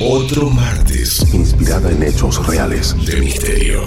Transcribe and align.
otro 0.00 0.50
martes 0.50 1.32
inspirada 1.32 1.90
en 1.90 2.02
hechos 2.02 2.46
reales 2.46 2.94
de 3.06 3.20
misterio. 3.20 3.80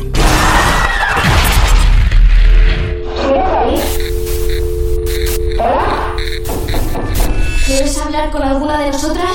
¿Quieres 7.66 7.98
hablar 8.00 8.32
con 8.32 8.42
alguna 8.42 8.80
de 8.80 8.92
nosotras? 8.92 9.30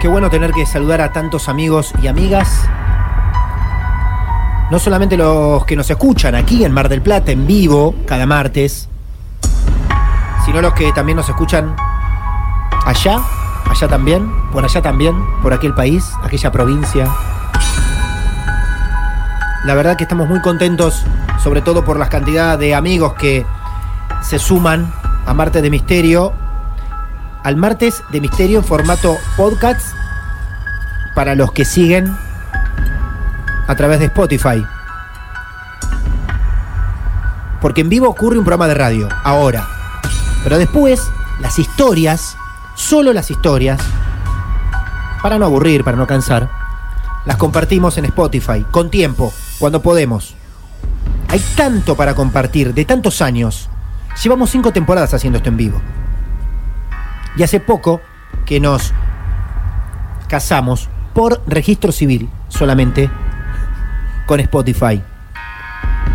Qué 0.00 0.08
bueno 0.08 0.30
tener 0.30 0.52
que 0.52 0.66
saludar 0.66 1.00
a 1.00 1.12
tantos 1.12 1.48
amigos 1.48 1.92
y 2.02 2.08
amigas 2.08 2.66
no 4.72 4.78
solamente 4.78 5.18
los 5.18 5.66
que 5.66 5.76
nos 5.76 5.90
escuchan 5.90 6.34
aquí 6.34 6.64
en 6.64 6.72
Mar 6.72 6.88
del 6.88 7.02
Plata 7.02 7.30
en 7.30 7.46
vivo 7.46 7.94
cada 8.06 8.24
martes, 8.24 8.88
sino 10.46 10.62
los 10.62 10.72
que 10.72 10.90
también 10.94 11.16
nos 11.16 11.28
escuchan 11.28 11.76
allá, 12.86 13.20
allá 13.68 13.88
también, 13.88 14.32
por 14.50 14.64
allá 14.64 14.80
también, 14.80 15.14
por 15.42 15.52
aquel 15.52 15.74
país, 15.74 16.10
aquella 16.24 16.50
provincia. 16.50 17.06
La 19.66 19.74
verdad 19.74 19.98
que 19.98 20.04
estamos 20.04 20.26
muy 20.26 20.40
contentos, 20.40 21.04
sobre 21.44 21.60
todo 21.60 21.84
por 21.84 21.98
la 21.98 22.08
cantidad 22.08 22.58
de 22.58 22.74
amigos 22.74 23.12
que 23.12 23.44
se 24.22 24.38
suman 24.38 24.90
a 25.26 25.34
Martes 25.34 25.62
de 25.62 25.68
Misterio, 25.68 26.32
al 27.44 27.56
Martes 27.56 28.02
de 28.10 28.22
Misterio 28.22 28.60
en 28.60 28.64
formato 28.64 29.18
podcast 29.36 29.94
para 31.14 31.34
los 31.34 31.52
que 31.52 31.66
siguen 31.66 32.16
a 33.66 33.74
través 33.74 34.00
de 34.00 34.06
Spotify. 34.06 34.64
Porque 37.60 37.82
en 37.82 37.88
vivo 37.88 38.08
ocurre 38.08 38.38
un 38.38 38.44
programa 38.44 38.68
de 38.68 38.74
radio, 38.74 39.08
ahora. 39.24 39.66
Pero 40.42 40.58
después, 40.58 41.10
las 41.40 41.58
historias, 41.58 42.36
solo 42.74 43.12
las 43.12 43.30
historias, 43.30 43.80
para 45.22 45.38
no 45.38 45.46
aburrir, 45.46 45.84
para 45.84 45.96
no 45.96 46.06
cansar, 46.06 46.50
las 47.24 47.36
compartimos 47.36 47.96
en 47.98 48.06
Spotify, 48.06 48.66
con 48.70 48.90
tiempo, 48.90 49.32
cuando 49.60 49.80
podemos. 49.80 50.34
Hay 51.28 51.40
tanto 51.56 51.96
para 51.96 52.14
compartir, 52.14 52.74
de 52.74 52.84
tantos 52.84 53.22
años. 53.22 53.70
Llevamos 54.22 54.50
cinco 54.50 54.72
temporadas 54.72 55.14
haciendo 55.14 55.36
esto 55.36 55.48
en 55.48 55.56
vivo. 55.56 55.80
Y 57.36 57.44
hace 57.44 57.60
poco 57.60 58.00
que 58.44 58.58
nos 58.58 58.92
casamos 60.28 60.88
por 61.14 61.40
registro 61.46 61.92
civil 61.92 62.28
solamente 62.48 63.10
con 64.32 64.40
Spotify. 64.40 65.02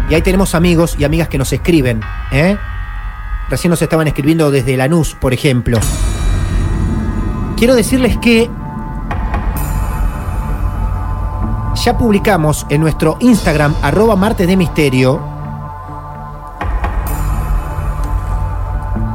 Y 0.09 0.15
ahí 0.15 0.23
tenemos 0.23 0.55
amigos 0.55 0.95
y 0.97 1.03
amigas 1.03 1.27
que 1.27 1.37
nos 1.37 1.53
escriben. 1.53 2.01
¿eh? 2.31 2.57
Recién 3.47 3.69
nos 3.69 3.79
estaban 3.79 4.07
escribiendo 4.07 4.49
desde 4.49 4.75
Lanús, 4.75 5.13
por 5.13 5.35
ejemplo. 5.35 5.77
Quiero 7.57 7.75
decirles 7.75 8.17
que 8.17 8.49
ya 11.75 11.95
publicamos 11.95 12.65
en 12.71 12.81
nuestro 12.81 13.17
Instagram, 13.19 13.75
arroba 13.83 14.15
martes 14.15 14.47
de 14.47 14.57
misterio, 14.57 15.21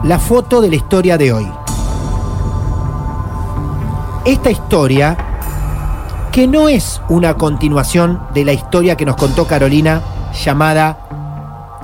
la 0.04 0.20
foto 0.20 0.60
de 0.60 0.68
la 0.68 0.76
historia 0.76 1.18
de 1.18 1.32
hoy. 1.32 1.52
Esta 4.24 4.52
historia 4.52 5.31
que 6.32 6.48
no 6.48 6.70
es 6.70 7.02
una 7.10 7.34
continuación 7.34 8.18
de 8.32 8.46
la 8.46 8.54
historia 8.54 8.96
que 8.96 9.04
nos 9.04 9.16
contó 9.16 9.46
Carolina 9.46 10.00
llamada 10.32 10.96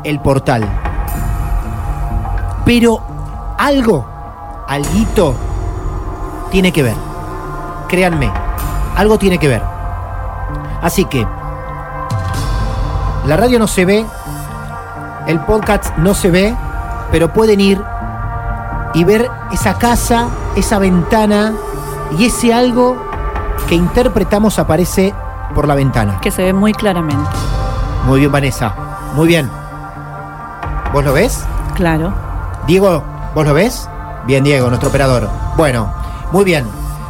El 0.04 0.20
Portal. 0.20 0.66
Pero 2.64 2.98
algo, 3.58 4.06
alguito, 4.66 5.34
tiene 6.50 6.72
que 6.72 6.82
ver. 6.82 6.94
Créanme, 7.88 8.32
algo 8.96 9.18
tiene 9.18 9.38
que 9.38 9.48
ver. 9.48 9.62
Así 10.80 11.04
que, 11.04 11.26
la 13.26 13.36
radio 13.36 13.58
no 13.58 13.66
se 13.66 13.84
ve, 13.84 14.06
el 15.26 15.40
podcast 15.40 15.94
no 15.98 16.14
se 16.14 16.30
ve, 16.30 16.56
pero 17.12 17.34
pueden 17.34 17.60
ir 17.60 17.82
y 18.94 19.04
ver 19.04 19.30
esa 19.52 19.74
casa, 19.74 20.28
esa 20.56 20.78
ventana 20.78 21.52
y 22.18 22.24
ese 22.24 22.54
algo 22.54 23.07
que 23.68 23.74
interpretamos 23.74 24.58
aparece 24.58 25.12
por 25.54 25.68
la 25.68 25.74
ventana. 25.74 26.18
Que 26.22 26.30
se 26.30 26.42
ve 26.42 26.52
muy 26.52 26.72
claramente. 26.72 27.28
Muy 28.06 28.20
bien, 28.20 28.32
Vanessa. 28.32 28.74
Muy 29.14 29.28
bien. 29.28 29.50
¿Vos 30.92 31.04
lo 31.04 31.12
ves? 31.12 31.44
Claro. 31.74 32.14
Diego, 32.66 33.04
¿vos 33.34 33.46
lo 33.46 33.52
ves? 33.52 33.88
Bien, 34.26 34.42
Diego, 34.42 34.68
nuestro 34.68 34.88
operador. 34.88 35.28
Bueno, 35.56 35.92
muy 36.32 36.44
bien. 36.44 36.64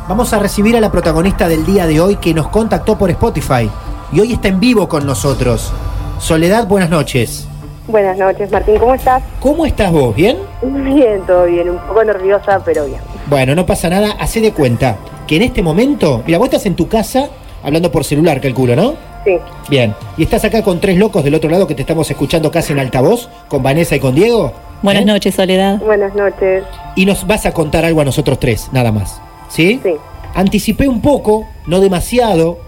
Vamos 0.09 0.33
a 0.33 0.39
recibir 0.39 0.77
a 0.77 0.81
la 0.81 0.91
protagonista 0.91 1.49
del 1.49 1.65
día 1.65 1.87
de 1.87 2.01
hoy 2.01 2.17
que 2.17 2.35
nos 2.35 2.49
contactó 2.49 2.99
por 2.99 3.11
Spotify 3.11 3.71
y 4.11 4.21
hoy 4.21 4.33
está 4.33 4.49
en 4.49 4.59
vivo 4.59 4.89
con 4.89 5.07
nosotros. 5.07 5.73
Soledad, 6.19 6.67
buenas 6.67 6.91
noches. 6.91 7.47
Buenas 7.87 8.19
noches, 8.19 8.51
Martín, 8.51 8.79
¿cómo 8.79 8.95
estás? 8.95 9.23
¿Cómo 9.41 9.65
estás 9.65 9.93
vos? 9.93 10.15
¿Bien? 10.15 10.39
Bien, 10.63 11.23
todo 11.27 11.45
bien, 11.45 11.71
un 11.71 11.79
poco 11.79 12.05
nerviosa, 12.05 12.61
pero 12.65 12.85
bien. 12.85 13.01
Bueno, 13.27 13.55
no 13.55 13.65
pasa 13.65 13.89
nada, 13.89 14.13
hacé 14.19 14.41
de 14.41 14.53
cuenta 14.53 14.97
que 15.29 15.37
en 15.37 15.43
este 15.43 15.63
momento, 15.63 16.25
mira, 16.27 16.39
vos 16.39 16.47
estás 16.47 16.67
en 16.67 16.75
tu 16.75 16.89
casa 16.89 17.29
hablando 17.63 17.93
por 17.93 18.03
celular, 18.03 18.41
calculo, 18.41 18.75
¿no? 18.75 18.95
Sí. 19.25 19.37
Bien. 19.69 19.95
¿Y 20.17 20.23
estás 20.23 20.45
acá 20.45 20.63
con 20.63 20.81
tres 20.81 20.97
locos 20.97 21.23
del 21.23 21.35
otro 21.35 21.51
lado 21.51 21.67
que 21.67 21.75
te 21.75 21.83
estamos 21.83 22.11
escuchando 22.11 22.51
casi 22.51 22.73
en 22.73 22.79
altavoz, 22.79 23.29
con 23.47 23.63
Vanessa 23.63 23.95
y 23.95 24.01
con 24.01 24.15
Diego? 24.15 24.53
Buenas 24.83 25.03
¿Eh? 25.03 25.07
noches, 25.07 25.35
Soledad. 25.35 25.79
Buenas 25.79 26.15
noches. 26.15 26.65
Y 26.97 27.05
nos 27.05 27.27
vas 27.27 27.45
a 27.45 27.53
contar 27.53 27.85
algo 27.85 28.01
a 28.01 28.05
nosotros 28.05 28.41
tres, 28.41 28.71
nada 28.73 28.91
más. 28.91 29.21
¿Sí? 29.51 29.79
Sí. 29.83 29.93
Anticipé 30.35 30.89
un 30.89 31.03
poco, 31.03 31.47
no 31.67 31.81
demasiado. 31.81 32.61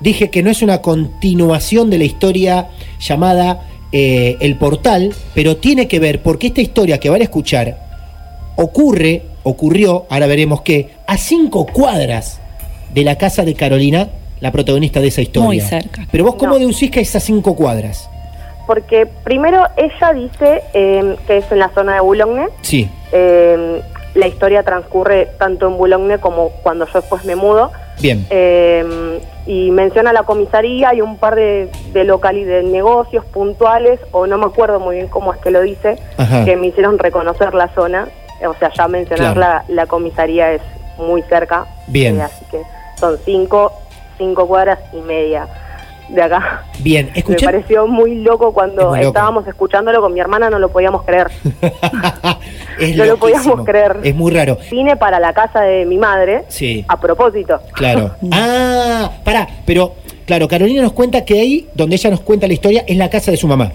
Dije 0.00 0.28
que 0.28 0.42
no 0.42 0.50
es 0.50 0.60
una 0.60 0.82
continuación 0.82 1.88
de 1.88 1.98
la 1.98 2.04
historia 2.04 2.68
llamada 2.98 3.62
eh, 3.92 4.36
El 4.40 4.56
Portal, 4.56 5.14
pero 5.34 5.58
tiene 5.58 5.86
que 5.86 6.00
ver 6.00 6.22
porque 6.22 6.48
esta 6.48 6.60
historia 6.60 6.98
que 6.98 7.10
van 7.10 7.20
a 7.20 7.24
escuchar 7.24 7.86
ocurre, 8.56 9.22
ocurrió, 9.44 10.06
ahora 10.10 10.26
veremos 10.26 10.62
qué, 10.62 10.97
a 11.08 11.16
cinco 11.16 11.66
cuadras 11.66 12.38
de 12.92 13.02
la 13.02 13.16
casa 13.16 13.42
de 13.44 13.54
Carolina, 13.54 14.08
la 14.40 14.52
protagonista 14.52 15.00
de 15.00 15.08
esa 15.08 15.22
historia. 15.22 15.46
Muy 15.46 15.60
cerca. 15.60 16.06
Pero 16.12 16.24
vos, 16.24 16.34
¿cómo 16.36 16.52
No. 16.52 16.58
deducís 16.58 16.90
que 16.90 17.00
es 17.00 17.16
a 17.16 17.20
cinco 17.20 17.56
cuadras? 17.56 18.08
Porque 18.66 19.06
primero 19.24 19.64
ella 19.76 20.12
dice 20.12 20.62
eh, 20.74 21.16
que 21.26 21.38
es 21.38 21.50
en 21.50 21.58
la 21.60 21.70
zona 21.70 21.94
de 21.94 22.00
Boulogne. 22.00 22.46
Sí, 22.62 22.88
Eh, 23.10 23.80
la 24.14 24.26
historia 24.26 24.62
transcurre 24.62 25.28
tanto 25.38 25.66
en 25.68 25.78
Boulogne 25.78 26.18
como 26.18 26.50
cuando 26.62 26.86
yo 26.86 27.00
después 27.00 27.24
me 27.24 27.34
mudo. 27.36 27.72
bien. 28.00 28.26
Eh, 28.30 29.18
y 29.46 29.70
menciona 29.70 30.12
la 30.12 30.24
comisaría 30.24 30.92
y 30.94 31.00
un 31.00 31.16
par 31.16 31.34
de, 31.36 31.70
de 31.94 32.04
locali- 32.04 32.44
de 32.44 32.62
negocios 32.64 33.24
puntuales, 33.24 33.98
o 34.12 34.26
no 34.26 34.36
me 34.36 34.44
acuerdo 34.44 34.78
muy 34.78 34.96
bien 34.96 35.08
cómo 35.08 35.32
es 35.32 35.40
que 35.40 35.50
lo 35.50 35.62
dice, 35.62 35.96
Ajá. 36.18 36.44
que 36.44 36.54
me 36.56 36.66
hicieron 36.66 36.98
reconocer 36.98 37.54
la 37.54 37.68
zona. 37.74 38.08
O 38.46 38.54
sea, 38.58 38.70
ya 38.76 38.86
mencionar 38.86 39.34
Claro. 39.34 39.40
la, 39.40 39.74
la 39.74 39.86
comisaría 39.86 40.52
es 40.52 40.60
muy 40.98 41.22
cerca. 41.22 41.66
Bien. 41.86 42.18
Eh, 42.18 42.22
así 42.22 42.44
que 42.50 42.62
son 42.98 43.16
cinco, 43.24 43.72
cinco 44.18 44.46
cuadras 44.46 44.78
y 44.92 44.96
media. 44.98 45.46
de 46.08 46.22
acá. 46.22 46.64
Bien, 46.80 47.10
Me 47.12 47.18
escuché. 47.18 47.44
pareció 47.44 47.86
muy 47.86 48.14
loco 48.22 48.52
cuando 48.52 48.80
Es 48.82 48.88
muy 48.88 48.98
loco. 49.00 49.08
estábamos 49.08 49.46
escuchándolo 49.46 50.00
con 50.00 50.14
mi 50.14 50.20
hermana, 50.20 50.48
no 50.48 50.58
lo 50.58 50.70
podíamos 50.70 51.02
creer. 51.04 51.28
es 52.80 52.96
no 52.96 53.04
lo 53.04 53.16
podíamos 53.18 53.64
creer. 53.64 53.98
Es 54.02 54.14
muy 54.14 54.32
raro. 54.32 54.56
Vine 54.70 54.96
para 54.96 55.20
la 55.20 55.32
casa 55.32 55.60
de 55.62 55.84
mi 55.84 55.98
madre 55.98 56.44
Sí. 56.48 56.84
a 56.88 56.98
propósito. 56.98 57.60
Claro. 57.72 58.12
Ah, 58.32 59.10
pará, 59.24 59.46
pero 59.66 59.94
claro, 60.26 60.48
Carolina 60.48 60.82
nos 60.82 60.92
cuenta 60.92 61.24
que 61.24 61.40
ahí 61.40 61.68
donde 61.74 61.96
ella 61.96 62.10
nos 62.10 62.20
cuenta 62.20 62.46
la 62.46 62.52
historia 62.54 62.84
es 62.86 62.96
la 62.96 63.08
casa 63.10 63.30
de 63.30 63.36
su 63.36 63.46
mamá. 63.46 63.72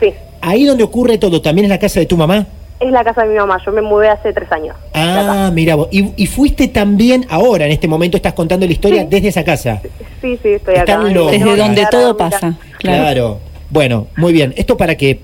Sí, 0.00 0.12
Ahí 0.40 0.64
donde 0.64 0.84
ocurre 0.84 1.18
todo, 1.18 1.40
también 1.42 1.64
es 1.64 1.70
la 1.70 1.78
casa 1.78 1.98
de 1.98 2.06
tu 2.06 2.16
mamá. 2.16 2.46
Es 2.80 2.90
la 2.92 3.04
casa 3.04 3.22
de 3.22 3.28
mi 3.28 3.36
mamá. 3.36 3.58
Yo 3.64 3.72
me 3.72 3.82
mudé 3.82 4.08
hace 4.08 4.32
tres 4.32 4.50
años. 4.52 4.76
Ah, 4.94 5.50
mira 5.52 5.74
vos. 5.74 5.88
Y, 5.90 6.12
y 6.16 6.26
fuiste 6.26 6.68
también 6.68 7.26
ahora, 7.28 7.66
en 7.66 7.72
este 7.72 7.88
momento, 7.88 8.16
estás 8.16 8.34
contando 8.34 8.66
la 8.66 8.72
historia 8.72 9.04
desde 9.04 9.28
esa 9.28 9.44
casa. 9.44 9.80
Sí, 10.20 10.38
sí, 10.42 10.50
estoy 10.50 10.74
Están 10.74 11.06
acá. 11.06 11.30
Desde 11.30 11.56
donde 11.56 11.86
todo 11.90 12.16
pasa. 12.16 12.58
Claro. 12.78 13.02
Claro. 13.02 13.38
Bueno, 13.70 14.06
muy 14.16 14.32
bien. 14.32 14.54
Esto 14.56 14.76
para 14.76 14.96
que 14.96 15.20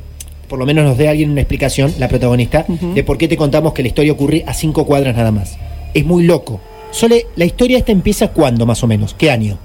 por 0.53 0.59
lo 0.59 0.67
menos 0.67 0.85
nos 0.85 0.99
dé 0.99 1.09
alguien 1.09 1.31
una 1.31 1.41
explicación, 1.41 1.95
la 1.99 2.09
protagonista, 2.09 2.67
de 2.69 3.03
por 3.05 3.17
qué 3.17 3.27
te 3.27 3.39
contamos 3.39 3.73
que 3.73 3.81
la 3.81 3.89
historia 3.89 4.13
ocurre 4.13 4.45
a 4.47 4.53
cinco 4.53 4.85
cuadras 4.85 5.17
nada 5.17 5.33
más. 5.33 5.57
Es 5.95 6.05
muy 6.05 6.25
loco. 6.25 6.61
Sole, 6.91 7.25
¿la 7.37 7.47
historia 7.47 7.79
esta 7.79 7.91
empieza 7.91 8.29
cuándo 8.29 8.67
más 8.67 8.85
o 8.85 8.87
menos? 8.87 9.15
¿Qué 9.15 9.31
año? 9.31 9.57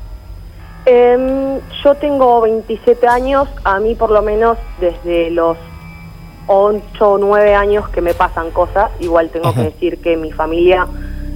Em, 0.86 1.60
yo 1.84 1.94
tengo 1.95 2.39
27 2.39 3.06
años, 3.06 3.50
a 3.66 3.81
mí 3.81 3.95
por 3.95 4.12
lo 4.12 4.22
menos 4.22 4.57
desde 4.80 5.30
los 5.30 5.57
8 6.48 6.82
o 7.12 7.18
9 7.18 7.54
años 7.54 7.88
que 7.90 8.02
me 8.02 8.14
pasan 8.14 8.52
cosas, 8.52 8.90
igual 9.00 9.30
tengo 9.30 9.50
Ajá. 9.50 9.62
que 9.62 9.70
decir 9.72 10.00
que 10.02 10.18
mi 10.18 10.32
familia, 10.32 10.88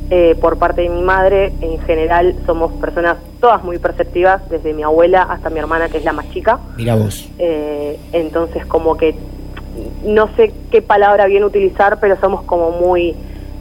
eh, 0.10 0.36
por 0.42 0.58
parte 0.58 0.82
de 0.82 0.90
mi 0.90 1.02
madre, 1.02 1.54
en 1.62 1.80
general 1.82 2.36
somos 2.46 2.72
personas 2.74 3.18
todas 3.40 3.64
muy 3.64 3.78
perceptivas, 3.78 4.42
desde 4.50 4.74
mi 4.74 4.84
abuela 4.84 5.24
hasta 5.24 5.50
mi 5.50 5.60
hermana 5.60 5.90
que 5.90 5.98
es 5.98 6.04
la 6.06 6.14
más 6.14 6.30
chica, 6.32 6.60
Mira 6.78 6.96
vos. 6.96 7.28
Eh, 7.40 8.00
entonces 8.14 8.66
como 8.66 8.98
que 8.98 9.16
no 10.04 10.28
sé 10.36 10.54
qué 10.70 10.82
palabra 10.82 11.26
bien 11.28 11.44
utilizar, 11.44 12.00
pero 12.00 12.18
somos 12.20 12.44
como 12.44 12.72
muy 12.72 13.16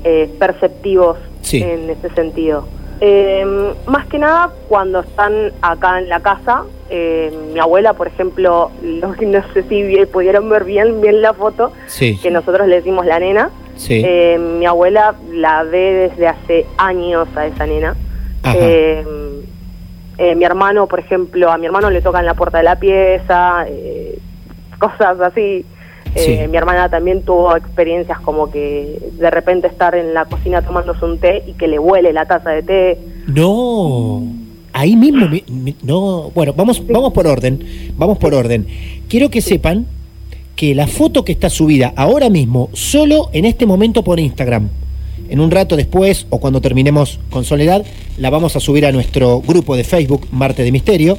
eh, 0.04 0.32
perceptivos 0.38 1.18
Sí. 1.42 1.62
en 1.62 1.88
ese 1.90 2.10
sentido. 2.10 2.64
Eh, 3.02 3.72
más 3.86 4.06
que 4.06 4.18
nada 4.18 4.50
cuando 4.68 5.00
están 5.00 5.52
acá 5.62 5.98
en 5.98 6.08
la 6.10 6.20
casa, 6.20 6.64
eh, 6.90 7.32
mi 7.52 7.58
abuela, 7.58 7.94
por 7.94 8.08
ejemplo, 8.08 8.70
no 8.82 9.14
sé 9.54 9.62
si 9.68 10.06
pudieron 10.06 10.48
ver 10.50 10.64
bien, 10.64 11.00
bien 11.00 11.22
la 11.22 11.32
foto, 11.32 11.72
Sí. 11.86 12.18
que 12.22 12.30
nosotros 12.30 12.66
le 12.68 12.76
decimos 12.76 13.06
la 13.06 13.18
nena. 13.18 13.50
Sí. 13.76 14.02
Eh, 14.04 14.38
mi 14.38 14.66
abuela 14.66 15.14
la 15.32 15.62
ve 15.62 16.10
desde 16.10 16.28
hace 16.28 16.66
años 16.76 17.26
a 17.34 17.46
esa 17.46 17.66
nena. 17.66 17.94
Eh, 18.54 19.04
eh, 20.18 20.34
mi 20.34 20.44
hermano, 20.44 20.86
por 20.86 20.98
ejemplo, 21.00 21.50
a 21.50 21.56
mi 21.56 21.64
hermano 21.66 21.88
le 21.88 22.02
tocan 22.02 22.26
la 22.26 22.34
puerta 22.34 22.58
de 22.58 22.64
la 22.64 22.76
pieza, 22.76 23.64
cosas 24.78 25.18
así. 25.20 25.64
Eh. 26.14 26.48
Mi 26.50 26.56
hermana 26.56 26.88
también 26.88 27.22
tuvo 27.22 27.56
experiencias 27.56 28.18
como 28.20 28.50
que 28.50 28.98
de 29.18 29.30
repente 29.30 29.66
estar 29.68 29.94
en 29.94 30.12
la 30.14 30.24
cocina 30.24 30.62
tomándose 30.62 31.04
un 31.04 31.18
té 31.18 31.42
y 31.46 31.52
que 31.52 31.68
le 31.68 31.78
huele 31.78 32.12
la 32.12 32.26
taza 32.26 32.50
de 32.50 32.62
té. 32.62 32.98
No. 33.26 34.22
Ahí 34.72 34.96
mismo, 34.96 35.28
mi- 35.28 35.44
mi- 35.48 35.76
no. 35.82 36.30
Bueno, 36.34 36.52
vamos, 36.56 36.82
vamos 36.86 37.12
por 37.12 37.26
orden. 37.26 37.60
Vamos 37.96 38.18
por 38.18 38.34
orden. 38.34 38.66
Quiero 39.08 39.30
que 39.30 39.40
sepan 39.40 39.86
que 40.56 40.74
la 40.74 40.86
foto 40.86 41.24
que 41.24 41.32
está 41.32 41.48
subida 41.50 41.92
ahora 41.96 42.28
mismo, 42.28 42.68
solo 42.72 43.30
en 43.32 43.44
este 43.46 43.66
momento 43.66 44.04
por 44.04 44.20
Instagram, 44.20 44.68
en 45.28 45.40
un 45.40 45.50
rato 45.50 45.76
después 45.76 46.26
o 46.30 46.38
cuando 46.38 46.60
terminemos 46.60 47.18
con 47.30 47.44
Soledad, 47.44 47.84
la 48.18 48.30
vamos 48.30 48.56
a 48.56 48.60
subir 48.60 48.84
a 48.84 48.92
nuestro 48.92 49.40
grupo 49.40 49.76
de 49.76 49.84
Facebook, 49.84 50.26
Marte 50.32 50.62
de 50.64 50.72
Misterio. 50.72 51.18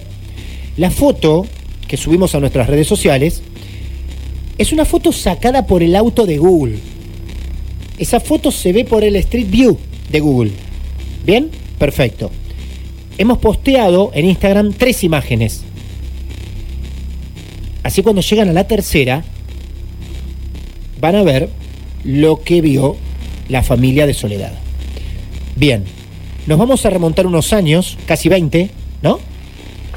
La 0.78 0.92
foto 0.92 1.46
que 1.88 1.98
subimos 1.98 2.36
a 2.36 2.40
nuestras 2.40 2.68
redes 2.68 2.88
sociales 2.88 3.42
es 4.58 4.72
una 4.72 4.86
foto 4.86 5.12
sacada 5.12 5.66
por 5.66 5.84
el 5.84 5.96
auto 5.96 6.26
de 6.26 6.38
Google. 6.38 6.80
Esa 7.98 8.20
foto 8.20 8.52
se 8.52 8.74
ve 8.74 8.86
por 8.86 9.04
el 9.04 9.16
Street 9.18 9.50
View 9.50 9.78
de 10.10 10.20
Google. 10.20 10.52
¿Bien? 11.26 11.50
Perfecto. 11.78 12.32
Hemos 13.18 13.38
posteado 13.40 14.12
en 14.14 14.26
Instagram 14.26 14.74
tres 14.74 15.04
imágenes. 15.04 15.64
Así 17.84 18.02
cuando 18.04 18.22
llegan 18.22 18.50
a 18.50 18.54
la 18.54 18.68
tercera, 18.68 19.24
van 21.00 21.16
a 21.16 21.24
ver 21.24 21.50
lo 22.04 22.42
que 22.42 22.62
vio 22.62 22.96
la 23.50 23.64
familia 23.64 24.08
de 24.08 24.14
Soledad. 24.14 24.54
Bien, 25.56 25.84
nos 26.48 26.58
vamos 26.58 26.86
a 26.86 26.90
remontar 26.90 27.28
unos 27.28 27.54
años, 27.54 27.98
casi 28.06 28.30
20, 28.30 28.70
¿no? 29.02 29.20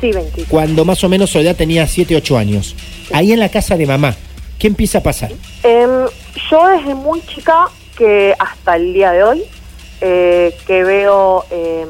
Sí, 0.00 0.10
20. 0.10 0.44
Cuando 0.44 0.84
más 0.84 1.04
o 1.04 1.08
menos 1.08 1.30
Soledad 1.30 1.56
tenía 1.56 1.86
7, 1.86 2.16
8 2.16 2.38
años. 2.38 2.74
Ahí 3.12 3.32
en 3.32 3.38
la 3.38 3.48
casa 3.48 3.76
de 3.76 3.86
mamá, 3.86 4.16
¿qué 4.58 4.66
empieza 4.66 4.98
a 4.98 5.02
pasar? 5.02 5.32
Em, 5.62 6.06
yo 6.50 6.66
desde 6.68 6.94
muy 6.94 7.20
chica, 7.22 7.68
que 7.96 8.34
hasta 8.38 8.76
el 8.76 8.92
día 8.92 9.12
de 9.12 9.22
hoy, 9.22 9.44
eh, 10.00 10.56
que 10.66 10.84
veo 10.84 11.44
em, 11.50 11.88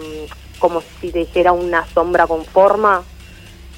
como 0.59 0.83
si 1.01 1.11
te 1.11 1.21
dijera 1.21 1.53
una 1.53 1.87
sombra 1.93 2.27
con 2.27 2.45
forma, 2.45 3.03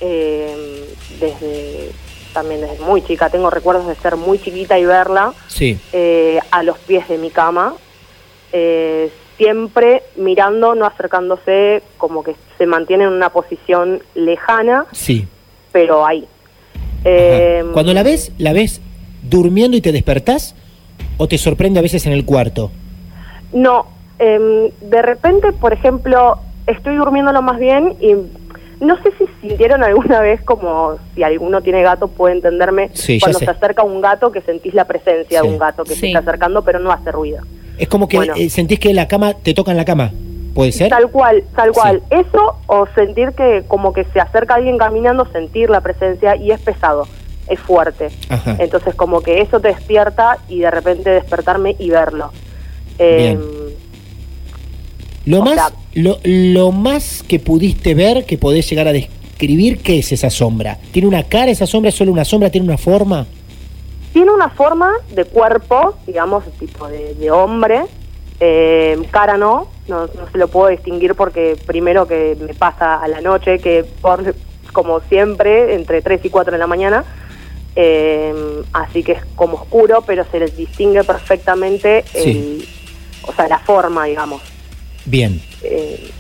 em, 0.00 0.84
desde 1.20 1.90
también 2.32 2.60
desde 2.60 2.78
muy 2.84 3.02
chica, 3.02 3.30
tengo 3.30 3.48
recuerdos 3.48 3.86
de 3.86 3.94
ser 3.94 4.16
muy 4.16 4.38
chiquita 4.38 4.78
y 4.78 4.84
verla 4.84 5.32
Sí, 5.46 5.80
eh, 5.94 6.38
a 6.50 6.62
los 6.62 6.76
pies 6.78 7.08
de 7.08 7.16
mi 7.16 7.30
cama, 7.30 7.74
eh, 8.52 9.10
siempre 9.38 10.02
mirando, 10.16 10.74
no 10.74 10.84
acercándose, 10.84 11.82
como 11.96 12.22
que 12.22 12.36
se 12.58 12.66
mantiene 12.66 13.04
en 13.04 13.10
una 13.10 13.30
posición 13.30 14.02
lejana, 14.14 14.84
sí. 14.92 15.26
pero 15.72 16.06
ahí. 16.06 16.26
Em, 17.08 17.72
Cuando 17.72 17.94
la 17.94 18.02
ves, 18.02 18.32
¿la 18.38 18.52
ves 18.52 18.80
durmiendo 19.22 19.76
y 19.76 19.80
te 19.80 19.92
despertás? 19.92 20.54
¿O 21.18 21.28
te 21.28 21.38
sorprende 21.38 21.78
a 21.78 21.82
veces 21.82 22.04
en 22.06 22.12
el 22.12 22.24
cuarto? 22.24 22.70
No, 23.52 23.86
em, 24.18 24.70
de 24.80 25.02
repente, 25.02 25.52
por 25.52 25.72
ejemplo, 25.72 26.38
estoy 26.66 26.96
durmiéndolo 26.96 27.42
más 27.42 27.58
bien 27.58 27.94
y 28.00 28.14
no 28.84 28.96
sé 29.02 29.10
si 29.18 29.24
sintieron 29.48 29.82
alguna 29.84 30.20
vez 30.20 30.42
como 30.42 30.96
si 31.14 31.22
alguno 31.22 31.62
tiene 31.62 31.82
gato 31.82 32.08
puede 32.08 32.34
entenderme 32.34 32.90
Sí, 32.92 33.18
cuando 33.20 33.38
se 33.38 33.48
acerca 33.48 33.82
un 33.84 34.00
gato 34.00 34.30
que 34.32 34.40
sentís 34.42 34.74
la 34.74 34.84
presencia 34.84 35.40
Sí. 35.40 35.46
de 35.46 35.52
un 35.52 35.58
gato 35.58 35.84
que 35.84 35.94
se 35.94 36.08
está 36.08 36.18
acercando 36.18 36.62
pero 36.62 36.78
no 36.80 36.90
hace 36.92 37.10
ruido. 37.12 37.38
Es 37.78 37.88
como 37.88 38.08
que 38.08 38.16
Bueno. 38.18 38.34
eh, 38.36 38.50
sentís 38.50 38.78
que 38.80 38.92
la 38.92 39.06
cama 39.08 39.34
te 39.34 39.54
toca 39.54 39.70
en 39.70 39.76
la 39.76 39.84
cama. 39.84 40.10
¿Puede 40.56 40.72
ser? 40.72 40.88
Tal 40.88 41.08
cual, 41.10 41.44
tal 41.54 41.70
cual. 41.72 42.02
Eso 42.10 42.56
o 42.66 42.86
sentir 42.96 43.30
que 43.32 43.62
como 43.68 43.92
que 43.92 44.04
se 44.12 44.18
acerca 44.20 44.54
alguien 44.56 44.76
caminando, 44.78 45.24
sentir 45.30 45.70
la 45.70 45.80
presencia 45.82 46.34
y 46.34 46.50
es 46.50 46.60
pesado, 46.60 47.06
es 47.48 47.60
fuerte. 47.60 48.08
Ajá. 48.28 48.56
Entonces 48.58 48.94
como 48.96 49.20
que 49.20 49.40
eso 49.42 49.60
te 49.60 49.68
despierta 49.68 50.38
y 50.48 50.60
de 50.60 50.70
repente 50.70 51.10
despertarme 51.10 51.76
y 51.78 51.90
verlo. 51.90 52.32
Bien. 52.98 53.32
Em, 53.32 53.40
Lo 55.26 55.42
más, 55.42 55.54
sea- 55.54 55.72
lo, 55.94 56.18
lo 56.24 56.72
más 56.72 57.22
que 57.22 57.38
pudiste 57.38 57.94
ver, 57.94 58.24
que 58.24 58.38
podés 58.38 58.68
llegar 58.70 58.88
a 58.88 58.92
describir, 58.92 59.82
¿qué 59.82 59.98
es 59.98 60.12
esa 60.12 60.30
sombra? 60.30 60.78
¿Tiene 60.92 61.06
una 61.08 61.22
cara 61.24 61.50
esa 61.50 61.66
sombra? 61.66 61.90
¿Es 61.90 61.94
solo 61.96 62.12
una 62.12 62.24
sombra? 62.24 62.48
¿Tiene 62.50 62.66
una 62.66 62.78
forma? 62.78 63.26
Tiene 64.12 64.30
una 64.30 64.48
forma 64.48 64.92
de 65.14 65.24
cuerpo, 65.26 65.94
digamos, 66.06 66.44
tipo 66.58 66.88
de, 66.88 67.14
de 67.14 67.30
hombre. 67.30 67.82
Eh, 68.40 68.98
cara 69.10 69.36
no, 69.36 69.68
no, 69.88 70.06
no 70.06 70.30
se 70.30 70.38
lo 70.38 70.48
puedo 70.48 70.68
distinguir 70.68 71.14
porque 71.14 71.56
primero 71.66 72.06
que 72.06 72.36
me 72.40 72.54
pasa 72.54 72.96
a 72.96 73.08
la 73.08 73.20
noche, 73.20 73.58
que 73.58 73.84
por 74.00 74.34
como 74.72 75.00
siempre, 75.00 75.74
entre 75.74 76.02
3 76.02 76.20
y 76.24 76.28
4 76.28 76.52
de 76.52 76.58
la 76.58 76.66
mañana. 76.66 77.04
Eh, 77.76 78.62
así 78.72 79.02
que 79.02 79.12
es 79.12 79.24
como 79.34 79.56
oscuro, 79.56 80.02
pero 80.06 80.24
se 80.30 80.38
les 80.38 80.54
distingue 80.56 81.02
perfectamente 81.04 82.04
el, 82.14 82.66
o 83.22 83.32
sea, 83.32 83.48
la 83.48 83.58
forma, 83.58 84.04
digamos. 84.04 84.42
Bien. 85.06 85.40
Eh, 85.62 86.10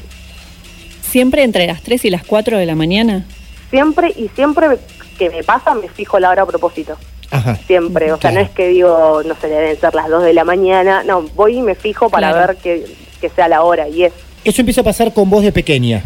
Siempre 1.02 1.44
entre 1.44 1.66
las 1.66 1.82
3 1.82 2.06
y 2.06 2.10
las 2.10 2.24
4 2.24 2.58
de 2.58 2.66
la 2.66 2.74
mañana. 2.74 3.26
siempre 3.70 4.12
y 4.16 4.28
siempre 4.28 4.78
que 5.18 5.30
me 5.30 5.42
pasa 5.44 5.74
me 5.74 5.88
fijo 5.88 6.18
la 6.18 6.30
hora 6.30 6.42
a 6.42 6.46
propósito. 6.46 6.96
Ajá. 7.30 7.56
siempre, 7.56 8.12
o 8.12 8.18
sea, 8.18 8.30
no 8.32 8.40
es 8.40 8.50
que 8.50 8.68
digo, 8.68 9.22
no 9.26 9.34
sé, 9.36 9.48
deben 9.48 9.78
ser 9.78 9.94
las 9.94 10.08
2 10.08 10.22
de 10.22 10.32
la 10.32 10.44
mañana, 10.44 11.02
no, 11.04 11.22
voy 11.34 11.58
y 11.58 11.62
me 11.62 11.74
fijo 11.74 12.08
para 12.08 12.30
Claro. 12.32 12.46
ver 12.48 12.56
que, 12.58 12.86
que 13.20 13.28
sea 13.30 13.48
la 13.48 13.62
hora, 13.62 13.88
y 13.88 14.04
es, 14.04 14.12
Eso 14.44 14.62
empieza 14.62 14.80
a 14.82 14.84
pasar 14.84 15.12
con 15.12 15.28
vos 15.28 15.42
de 15.42 15.52
pequeña. 15.52 16.02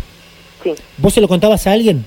sí. 0.62 0.74
¿Vos 0.98 1.12
se 1.14 1.20
lo 1.20 1.28
contabas 1.28 1.66
a 1.66 1.72
alguien? 1.72 2.04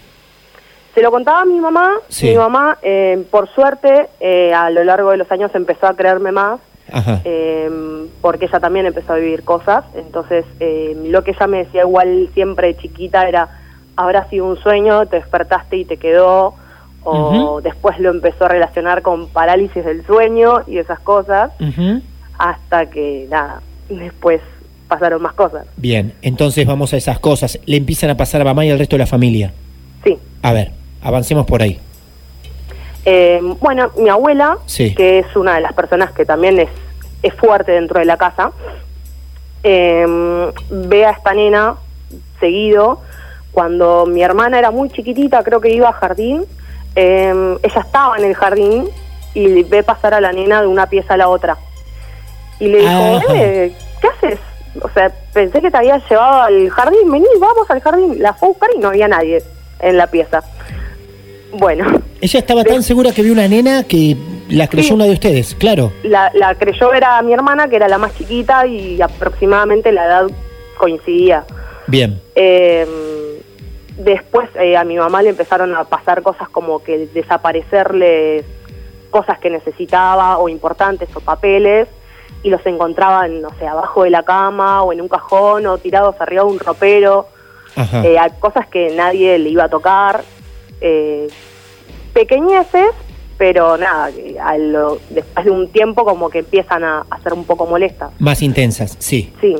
Se 0.95 1.01
lo 1.01 1.09
contaba 1.11 1.41
a 1.41 1.45
mi 1.45 1.59
mamá, 1.59 1.91
Sí. 2.07 2.29
mi 2.29 2.35
mamá, 2.35 2.77
eh, 2.83 3.23
por 3.31 3.49
suerte, 3.53 4.07
eh, 4.19 4.53
a 4.53 4.69
lo 4.69 4.83
largo 4.83 5.09
de 5.11 5.17
los 5.17 5.31
años 5.31 5.49
empezó 5.55 5.87
a 5.87 5.95
creerme 5.95 6.31
más, 6.31 6.59
Ajá. 6.91 7.21
eh, 7.23 7.69
porque 8.21 8.45
ella 8.45 8.59
también 8.59 8.85
empezó 8.85 9.13
a 9.13 9.15
vivir 9.17 9.43
cosas, 9.43 9.85
entonces 9.95 10.45
eh, 10.59 10.95
lo 11.05 11.23
que 11.23 11.31
ella 11.31 11.47
me 11.47 11.59
decía 11.65 11.81
igual 11.81 12.29
siempre 12.33 12.67
de 12.67 12.77
chiquita 12.77 13.27
era, 13.27 13.49
habrá 13.95 14.27
sido 14.29 14.45
un 14.45 14.57
sueño, 14.61 15.05
te 15.07 15.15
despertaste 15.17 15.77
y 15.77 15.85
te 15.85 15.97
quedó, 15.97 16.53
o 17.03 17.59
después 17.61 17.99
lo 17.99 18.09
empezó 18.11 18.45
a 18.45 18.49
relacionar 18.49 19.01
con 19.01 19.27
parálisis 19.27 19.83
del 19.83 20.05
sueño 20.05 20.61
y 20.67 20.77
esas 20.77 20.99
cosas, 20.99 21.51
hasta 22.37 22.89
que 22.89 23.27
nada, 23.29 23.61
después 23.89 24.41
pasaron 24.87 25.21
más 25.21 25.33
cosas. 25.33 25.65
Bien, 25.77 26.13
entonces 26.21 26.65
vamos 26.65 26.93
a 26.93 26.97
esas 26.97 27.19
cosas. 27.19 27.59
Le 27.65 27.77
empiezan 27.77 28.09
a 28.09 28.17
pasar 28.17 28.41
a 28.41 28.43
mamá 28.45 28.65
y 28.65 28.71
al 28.71 28.79
resto 28.79 28.95
de 28.95 28.99
la 28.99 29.07
familia. 29.07 29.51
Sí, 30.03 30.17
A 30.41 30.51
ver, 30.53 30.71
avancemos 31.01 31.45
por 31.45 31.61
ahí. 31.61 31.79
Eh, 33.05 33.39
bueno, 33.59 33.91
mi 33.97 34.09
abuela, 34.09 34.57
Sí. 34.65 34.93
que 34.95 35.19
es 35.19 35.35
una 35.35 35.55
de 35.55 35.61
las 35.61 35.73
personas 35.73 36.11
que 36.11 36.25
también 36.25 36.59
es, 36.59 36.69
es 37.21 37.33
fuerte 37.33 37.71
dentro 37.73 37.99
de 37.99 38.05
la 38.05 38.17
casa, 38.17 38.51
eh, 39.63 40.51
ve 40.69 41.05
a 41.05 41.11
esta 41.11 41.33
nena 41.33 41.75
seguido. 42.39 43.01
Cuando 43.51 44.05
mi 44.05 44.21
hermana 44.23 44.57
era 44.59 44.71
muy 44.71 44.89
chiquitita, 44.89 45.43
creo 45.43 45.61
que 45.61 45.69
iba 45.73 45.89
a 45.89 45.93
jardín, 45.93 46.43
eh, 46.95 47.57
ella 47.63 47.81
estaba 47.81 48.17
en 48.17 48.25
el 48.25 48.35
jardín 48.35 48.89
y 49.33 49.63
ve 49.63 49.83
pasar 49.83 50.13
a 50.13 50.21
la 50.21 50.31
nena 50.31 50.61
de 50.61 50.67
una 50.67 50.87
pieza 50.87 51.15
a 51.15 51.17
la 51.17 51.27
otra. 51.29 51.57
Y 52.59 52.67
le 52.67 52.79
dijo, 52.79 52.91
Ajá. 53.17 53.25
"Eh, 53.35 53.75
¿qué 54.01 54.07
haces? 54.07 54.39
O 54.81 54.89
sea, 54.89 55.11
pensé 55.33 55.61
que 55.61 55.69
te 55.69 55.77
había 55.77 55.97
llevado 56.09 56.41
al 56.43 56.69
jardín, 56.69 57.11
vení, 57.11 57.25
vamos 57.39 57.69
al 57.69 57.79
jardín. 57.81 58.21
La 58.21 58.33
fue 58.33 58.47
a 58.47 58.51
buscar 58.51 58.69
y 58.75 58.79
no 58.79 58.89
había 58.89 59.07
nadie 59.07 59.41
en 59.79 59.97
la 59.97 60.07
pieza. 60.07 60.41
Bueno, 61.51 61.85
Ella 62.21 62.39
estaba 62.39 62.63
tan 62.63 62.81
segura 62.83 63.11
que 63.11 63.21
vio 63.21 63.33
una 63.33 63.47
nena 63.47 63.83
que 63.83 64.15
la 64.49 64.67
creyó 64.67 64.87
Sí. 64.89 64.93
una 64.93 65.05
de 65.05 65.11
ustedes, 65.11 65.55
claro. 65.55 65.91
la, 66.03 66.31
la 66.33 66.55
creyó 66.55 66.89
ver 66.89 67.03
a 67.03 67.21
mi 67.21 67.33
hermana, 67.33 67.67
que 67.67 67.75
era 67.75 67.87
la 67.87 67.97
más 67.97 68.15
chiquita 68.17 68.65
y 68.65 69.01
aproximadamente 69.01 69.91
la 69.91 70.05
edad 70.05 70.27
coincidía. 70.77 71.43
Bien. 71.87 72.19
Eh, 72.35 72.87
después 73.97 74.49
eh, 74.59 74.75
a 74.77 74.83
mi 74.83 74.95
mamá 74.97 75.21
le 75.21 75.29
empezaron 75.29 75.75
a 75.75 75.83
pasar 75.85 76.21
cosas 76.23 76.49
como 76.49 76.81
que 76.83 77.07
desaparecerle 77.13 78.43
cosas 79.09 79.37
que 79.39 79.49
necesitaba 79.49 80.37
o 80.39 80.49
importantes 80.49 81.07
o 81.15 81.19
papeles 81.19 81.87
y 82.41 82.49
los 82.49 82.65
encontraban, 82.65 83.41
no 83.41 83.49
sé, 83.59 83.67
abajo 83.67 84.03
de 84.03 84.09
la 84.09 84.23
cama 84.23 84.81
o 84.83 84.91
en 84.91 85.01
un 85.01 85.07
cajón 85.07 85.65
o 85.67 85.77
tirados 85.77 86.15
arriba 86.19 86.43
de 86.43 86.49
un 86.49 86.59
ropero. 86.59 87.27
Eh, 88.03 88.17
a 88.19 88.29
cosas 88.29 88.67
que 88.67 88.93
nadie 88.95 89.37
le 89.39 89.49
iba 89.49 89.63
a 89.65 89.69
tocar, 89.69 90.23
eh, 90.81 91.27
pequeñeces, 92.13 92.89
pero 93.37 93.77
nada, 93.77 94.09
a 94.43 94.57
lo- 94.57 94.99
después 95.09 95.45
de 95.45 95.51
un 95.51 95.67
tiempo 95.69 96.05
como 96.05 96.29
que 96.29 96.39
empiezan 96.39 96.83
a, 96.83 97.05
a 97.09 97.19
ser 97.21 97.33
un 97.33 97.45
poco 97.45 97.65
molestas. 97.65 98.11
Más 98.19 98.41
intensas, 98.41 98.95
sí. 98.99 99.33
Sí, 99.41 99.55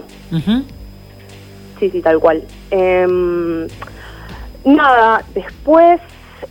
sí, 1.79 1.89
sí, 1.89 2.01
tal 2.01 2.19
cual. 2.19 2.43
Em, 2.71 3.67
nada, 4.65 5.23
después, 5.33 5.99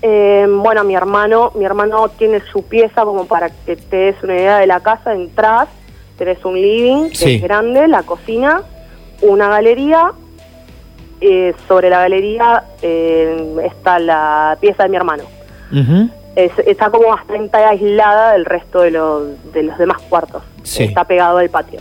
em, 0.03 0.63
bueno, 0.63 0.85
mi 0.85 0.95
hermano, 0.95 1.53
mi 1.55 1.65
hermano 1.65 2.09
tiene 2.11 2.41
su 2.53 2.65
pieza 2.65 3.05
como 3.05 3.27
para 3.27 3.51
que 3.51 3.77
te 3.77 3.97
des 3.97 4.23
una 4.23 4.35
idea 4.35 4.59
de 4.59 4.67
la 4.67 4.81
casa, 4.81 5.13
entras, 5.13 5.69
tenés 6.19 6.45
un 6.45 6.55
living 6.55 7.11
que 7.11 7.17
Sí. 7.17 7.35
es 7.37 7.43
grande, 7.43 7.89
la 7.89 8.03
cocina, 8.03 8.63
una 9.23 9.49
galería, 9.49 10.13
eh, 11.21 11.55
sobre 11.69 11.89
la 11.89 12.01
galería 12.01 12.65
eh, 12.83 13.57
está 13.65 13.99
la 14.01 14.57
pieza 14.61 14.83
de 14.85 14.89
mi 14.89 14.97
hermano. 14.97 15.25
Es- 16.35 16.59
está 16.67 16.91
como 16.91 17.09
bastante 17.09 17.59
aislada 17.59 18.33
del 18.33 18.45
resto 18.45 18.81
de 18.81 18.91
los, 18.91 19.53
de 19.53 19.63
los 19.63 19.79
demás 19.79 20.01
cuartos. 20.09 20.43
Sí. 20.65 20.85
Está 20.85 21.05
pegado 21.05 21.39
al 21.39 21.49
patio. 21.51 21.81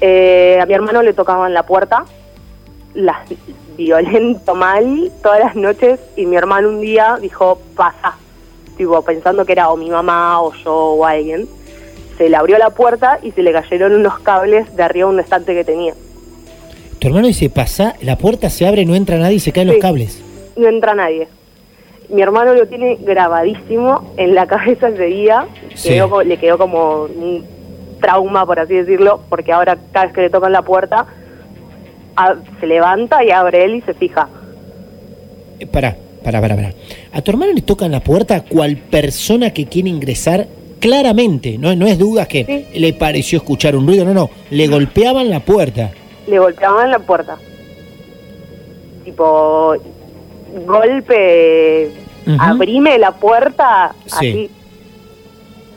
Eh, 0.00 0.58
a 0.60 0.66
mi 0.66 0.74
hermano 0.74 1.02
le 1.02 1.12
tocaban 1.12 1.52
la 1.54 1.62
puerta, 1.64 2.04
las 2.94 3.18
violento 3.84 4.54
mal 4.54 5.10
todas 5.22 5.40
las 5.40 5.56
noches 5.56 5.98
y 6.16 6.26
mi 6.26 6.36
hermano 6.36 6.68
un 6.68 6.80
día 6.82 7.18
dijo 7.20 7.58
pasa, 7.74 8.16
tipo 8.76 9.00
pensando 9.02 9.44
que 9.46 9.52
era 9.52 9.70
o 9.70 9.76
mi 9.76 9.88
mamá 9.90 10.40
o 10.42 10.52
yo 10.52 10.74
o 10.74 11.06
alguien. 11.06 11.48
Se 12.18 12.28
le 12.28 12.36
abrió 12.36 12.58
la 12.58 12.68
puerta 12.70 13.18
y 13.22 13.30
se 13.30 13.42
le 13.42 13.52
cayeron 13.52 13.94
unos 13.94 14.18
cables 14.18 14.76
de 14.76 14.82
arriba 14.82 15.08
de 15.08 15.14
un 15.14 15.20
estante 15.20 15.54
que 15.54 15.64
tenía. 15.64 15.94
Tu 16.98 17.06
hermano 17.08 17.26
dice, 17.28 17.48
pasa, 17.48 17.94
la 18.02 18.18
puerta 18.18 18.50
se 18.50 18.66
abre, 18.66 18.84
no 18.84 18.94
entra 18.94 19.16
nadie 19.16 19.36
y 19.36 19.40
se 19.40 19.52
caen 19.52 19.68
los 19.68 19.78
cables. 19.78 20.20
no 20.56 20.68
entra 20.68 20.94
nadie. 20.94 21.28
Mi 22.10 22.20
hermano 22.20 22.52
lo 22.52 22.66
tiene 22.66 22.96
grabadísimo 23.00 24.12
en 24.18 24.34
la 24.34 24.46
cabeza 24.52 24.88
ese 24.88 25.04
día, 25.04 25.46
Sí. 25.74 25.90
Quedó 25.90 26.22
le 26.22 26.36
quedó 26.36 26.58
como 26.58 27.04
un 27.04 27.46
trauma, 28.02 28.44
por 28.44 28.58
así 28.60 28.74
decirlo, 28.74 29.20
porque 29.30 29.52
ahora 29.52 29.78
cada 29.92 30.06
vez 30.06 30.14
que 30.14 30.20
le 30.22 30.30
tocan 30.30 30.52
la 30.52 30.60
puerta, 30.62 31.06
a- 32.16 32.36
se 32.60 32.66
levanta 32.66 33.24
y 33.24 33.30
abre 33.30 33.64
él 33.64 33.76
y 33.76 33.80
se 33.82 33.94
fija. 33.94 34.28
Eh, 35.58 35.66
pará, 35.66 35.96
pará, 36.24 36.40
pará, 36.40 36.56
pará. 36.56 36.72
A 37.12 37.22
tu 37.22 37.30
hermano 37.30 37.52
le 37.52 37.62
tocan 37.62 37.90
la 37.90 38.00
puerta 38.00 38.42
cual 38.44 38.76
persona 38.76 39.52
que 39.52 39.66
quiere 39.66 39.88
ingresar 39.88 40.46
claramente, 40.78 41.58
no, 41.58 41.74
no 41.76 41.86
es 41.86 41.98
duda 41.98 42.26
que 42.26 42.44
Sí. 42.72 42.78
le 42.80 42.92
pareció 42.94 43.38
escuchar 43.38 43.76
un 43.76 43.86
ruido, 43.86 44.04
no, 44.04 44.14
no, 44.14 44.30
le 44.50 44.66
golpeaban 44.68 45.28
la 45.28 45.40
puerta. 45.40 45.90
Le 46.26 46.38
golpeaban 46.38 46.90
la 46.90 46.98
puerta. 47.00 47.36
Tipo, 49.04 49.74
golpe, 50.66 51.90
Ujú. 52.26 52.36
abrime 52.40 52.98
la 52.98 53.12
puerta, 53.12 53.92
Sí. 54.06 54.12
así. 54.16 54.50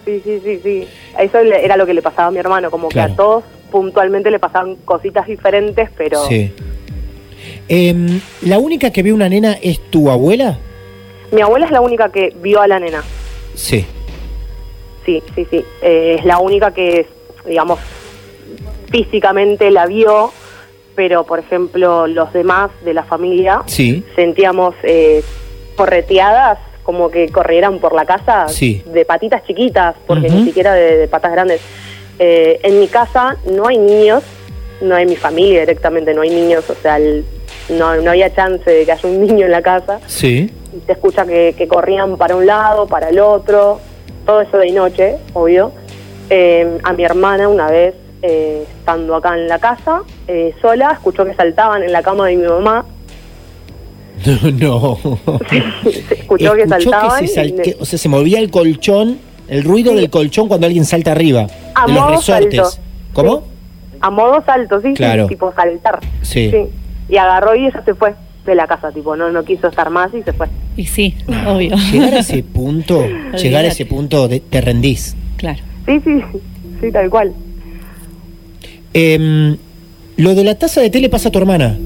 Sí, 0.05 0.21
sí, 0.23 0.39
sí, 0.43 0.59
sí. 0.61 0.87
Eso 1.17 1.37
era 1.39 1.77
lo 1.77 1.85
que 1.85 1.93
le 1.93 2.01
pasaba 2.01 2.27
a 2.27 2.31
mi 2.31 2.37
hermano, 2.39 2.69
como 2.69 2.89
que 2.89 2.99
a 2.99 3.15
todos 3.15 3.43
puntualmente 3.73 4.29
le 4.29 4.37
pasaban 4.37 4.75
cositas 4.85 5.25
diferentes, 5.25 5.89
pero... 5.97 6.23
Sí. 6.27 6.53
Em, 7.67 8.21
¿La 8.43 8.59
única 8.59 8.91
que 8.91 9.01
ve 9.01 9.11
una 9.11 9.27
nena 9.27 9.57
es 9.63 9.79
tu 9.89 10.11
abuela? 10.11 10.59
Mi 11.31 11.41
abuela 11.41 11.65
es 11.65 11.71
la 11.71 11.81
única 11.81 12.09
que 12.09 12.31
vio 12.39 12.61
a 12.61 12.67
la 12.67 12.79
nena. 12.79 13.03
Sí. 13.55 13.83
Sí, 15.05 15.23
sí, 15.33 15.47
sí. 15.49 15.65
Eh, 15.81 16.17
es 16.19 16.23
la 16.25 16.37
única 16.37 16.71
que, 16.71 17.07
digamos, 17.47 17.79
físicamente 18.91 19.71
la 19.71 19.87
vio, 19.87 20.31
pero 20.95 21.23
por 21.23 21.39
ejemplo 21.39 22.05
los 22.05 22.31
demás 22.31 22.69
de 22.85 22.93
la 22.93 23.03
familia 23.03 23.61
Sí. 23.65 24.03
sentíamos 24.15 24.75
eh, 24.83 25.23
correteadas 25.75 26.59
como 26.83 27.09
que 27.09 27.29
corrieran 27.29 27.79
por 27.79 27.95
la 27.95 28.05
casa 28.05 28.47
Sí. 28.49 28.83
de 28.93 29.03
patitas 29.03 29.43
chiquitas, 29.47 29.95
porque 30.05 30.29
ni 30.29 30.45
siquiera 30.45 30.73
de, 30.75 30.97
de 30.97 31.07
patas 31.07 31.31
grandes. 31.31 31.61
Eh, 32.19 32.59
en 32.63 32.79
mi 32.79 32.87
casa 32.87 33.37
no 33.51 33.67
hay 33.67 33.77
niños, 33.77 34.23
no 34.81 34.95
hay 34.95 35.05
mi 35.05 35.15
familia 35.15 35.61
directamente, 35.61 36.13
no 36.13 36.21
hay 36.21 36.29
niños, 36.29 36.69
o 36.69 36.75
sea, 36.75 36.97
el- 36.97 37.25
no, 37.69 37.95
no 37.97 38.11
había 38.11 38.33
chance 38.35 38.69
de 38.69 38.85
que 38.85 38.91
haya 38.91 39.07
un 39.09 39.21
niño 39.25 39.45
en 39.45 39.51
la 39.51 39.61
casa. 39.61 39.99
Sí. 40.07 40.51
Y 40.75 40.85
se 40.85 40.91
escucha 40.93 41.25
que, 41.25 41.53
que 41.57 41.67
corrían 41.67 42.17
para 42.17 42.35
un 42.35 42.45
lado, 42.45 42.87
para 42.87 43.09
el 43.09 43.19
otro, 43.19 43.79
todo 44.25 44.41
eso 44.41 44.57
de 44.57 44.71
noche, 44.71 45.15
obvio. 45.33 45.71
Eh, 46.29 46.79
a 46.83 46.93
mi 46.93 47.03
hermana 47.03 47.47
una 47.49 47.69
vez, 47.69 47.93
eh, 48.21 48.63
estando 48.79 49.15
acá 49.15 49.35
en 49.37 49.47
la 49.47 49.59
casa, 49.59 50.01
eh, 50.27 50.53
sola, 50.61 50.91
escuchó 50.93 51.25
que 51.25 51.33
saltaban 51.35 51.83
en 51.83 51.91
la 51.91 52.01
cama 52.01 52.27
de 52.27 52.37
mi 52.37 52.47
mamá, 52.47 52.85
No. 54.53 54.97
se 55.49 56.13
escuchó 56.15 56.53
que 56.55 56.67
saltaban. 56.67 57.19
se 57.19 57.25
y 57.25 57.27
sal- 57.27 57.55
le- 57.57 57.61
que- 57.63 57.77
o 57.79 57.85
sea, 57.85 57.99
se 57.99 58.07
movía 58.09 58.39
el 58.39 58.49
colchón, 58.51 59.19
el 59.53 59.63
ruido 59.63 59.91
Sí. 59.91 59.97
del 59.97 60.09
colchón 60.09 60.47
cuando 60.47 60.67
alguien 60.67 60.85
salta 60.85 61.11
arriba. 61.11 61.47
A 61.75 61.85
de 61.87 61.93
los 61.93 62.01
modo 62.01 62.15
resortes. 62.17 62.55
salto. 62.61 62.81
¿Cómo? 63.13 63.37
Sí. 63.37 63.97
A 64.01 64.09
modo 64.09 64.43
salto, 64.45 64.81
sí, 64.81 64.87
sí, 64.89 64.93
Claro. 64.95 65.27
tipo 65.27 65.53
saltar. 65.53 65.99
Sí. 66.21 66.51
Y 67.09 67.17
agarró 67.17 67.55
y 67.55 67.67
ella 67.67 67.81
se 67.85 67.93
fue 67.95 68.13
de 68.45 68.55
la 68.55 68.67
casa, 68.67 68.91
tipo, 68.91 69.15
no, 69.15 69.31
no 69.31 69.43
quiso 69.45 69.67
estar 69.67 69.89
más 69.89 70.13
y 70.13 70.21
se 70.23 70.33
fue. 70.33 70.47
Y 70.75 70.85
sí, 70.85 71.15
obvio. 71.47 71.75
Llegar 71.91 72.13
a 72.15 72.19
ese 72.19 72.43
punto, 72.43 73.05
llegar 73.41 73.63
a 73.63 73.67
ese 73.69 73.85
punto 73.85 74.27
de- 74.27 74.39
te 74.41 74.59
rendís. 74.59 75.15
Claro. 75.37 75.59
Sí, 75.85 76.01
sí, 76.03 76.21
sí, 76.81 76.91
tal 76.91 77.09
cual. 77.09 77.33
Em, 78.93 79.57
lo 80.17 80.35
de 80.35 80.43
la 80.43 80.55
taza 80.55 80.81
de 80.81 80.89
té 80.89 80.99
le 80.99 81.09
pasa 81.09 81.29
a 81.29 81.31
tu 81.31 81.39
hermana. 81.39 81.77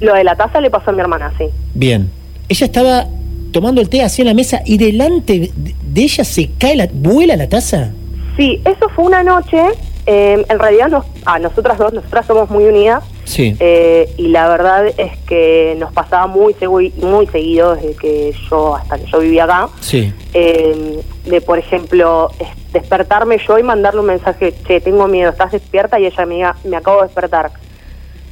Lo 0.00 0.14
de 0.14 0.24
la 0.24 0.34
taza 0.36 0.60
le 0.60 0.70
pasó 0.70 0.90
a 0.90 0.92
mi 0.92 1.00
hermana, 1.00 1.32
sí. 1.38 1.44
Bien. 1.74 2.10
Ella 2.48 2.66
estaba 2.66 3.06
tomando 3.54 3.80
el 3.80 3.88
té 3.88 4.02
así 4.02 4.20
en 4.20 4.28
la 4.28 4.34
mesa 4.34 4.60
y 4.66 4.76
delante 4.76 5.50
de, 5.56 6.02
ella 6.02 6.24
se 6.24 6.50
cae 6.58 6.76
la. 6.76 6.88
¿Vuela 6.92 7.36
la 7.36 7.48
taza? 7.48 7.92
Sí, 8.36 8.60
eso 8.66 8.88
fue 8.94 9.04
una 9.06 9.22
noche. 9.22 9.58
eh, 10.06 10.44
en 10.46 10.58
realidad, 10.58 10.88
nos, 10.90 11.06
a 11.24 11.38
nosotras 11.38 11.78
dos, 11.78 11.94
nosotras 11.94 12.26
somos 12.26 12.50
muy 12.50 12.64
unidas. 12.64 13.02
Sí. 13.24 13.56
eh, 13.58 14.12
y 14.18 14.28
la 14.28 14.48
verdad 14.50 14.84
es 14.98 15.16
que 15.26 15.74
nos 15.78 15.90
pasaba 15.94 16.26
muy, 16.26 16.54
muy 17.00 17.26
seguido 17.28 17.74
desde 17.74 17.94
que 17.96 18.34
yo, 18.50 18.74
hasta 18.76 18.98
que 18.98 19.06
yo 19.10 19.18
vivía 19.20 19.44
acá. 19.44 19.68
Sí. 19.80 20.12
eh, 20.34 21.00
de, 21.24 21.40
por 21.40 21.58
ejemplo, 21.58 22.30
es- 22.38 22.72
despertarme 22.74 23.38
yo 23.48 23.56
y 23.58 23.62
mandarle 23.62 24.00
un 24.00 24.06
mensaje, 24.06 24.52
che, 24.66 24.80
tengo 24.80 25.06
miedo, 25.06 25.30
¿estás 25.30 25.52
despierta? 25.52 25.98
Y 26.00 26.04
ella 26.06 26.26
me 26.26 26.34
diga, 26.34 26.56
me 26.64 26.76
acabo 26.76 26.98
de 27.00 27.06
despertar. 27.06 27.52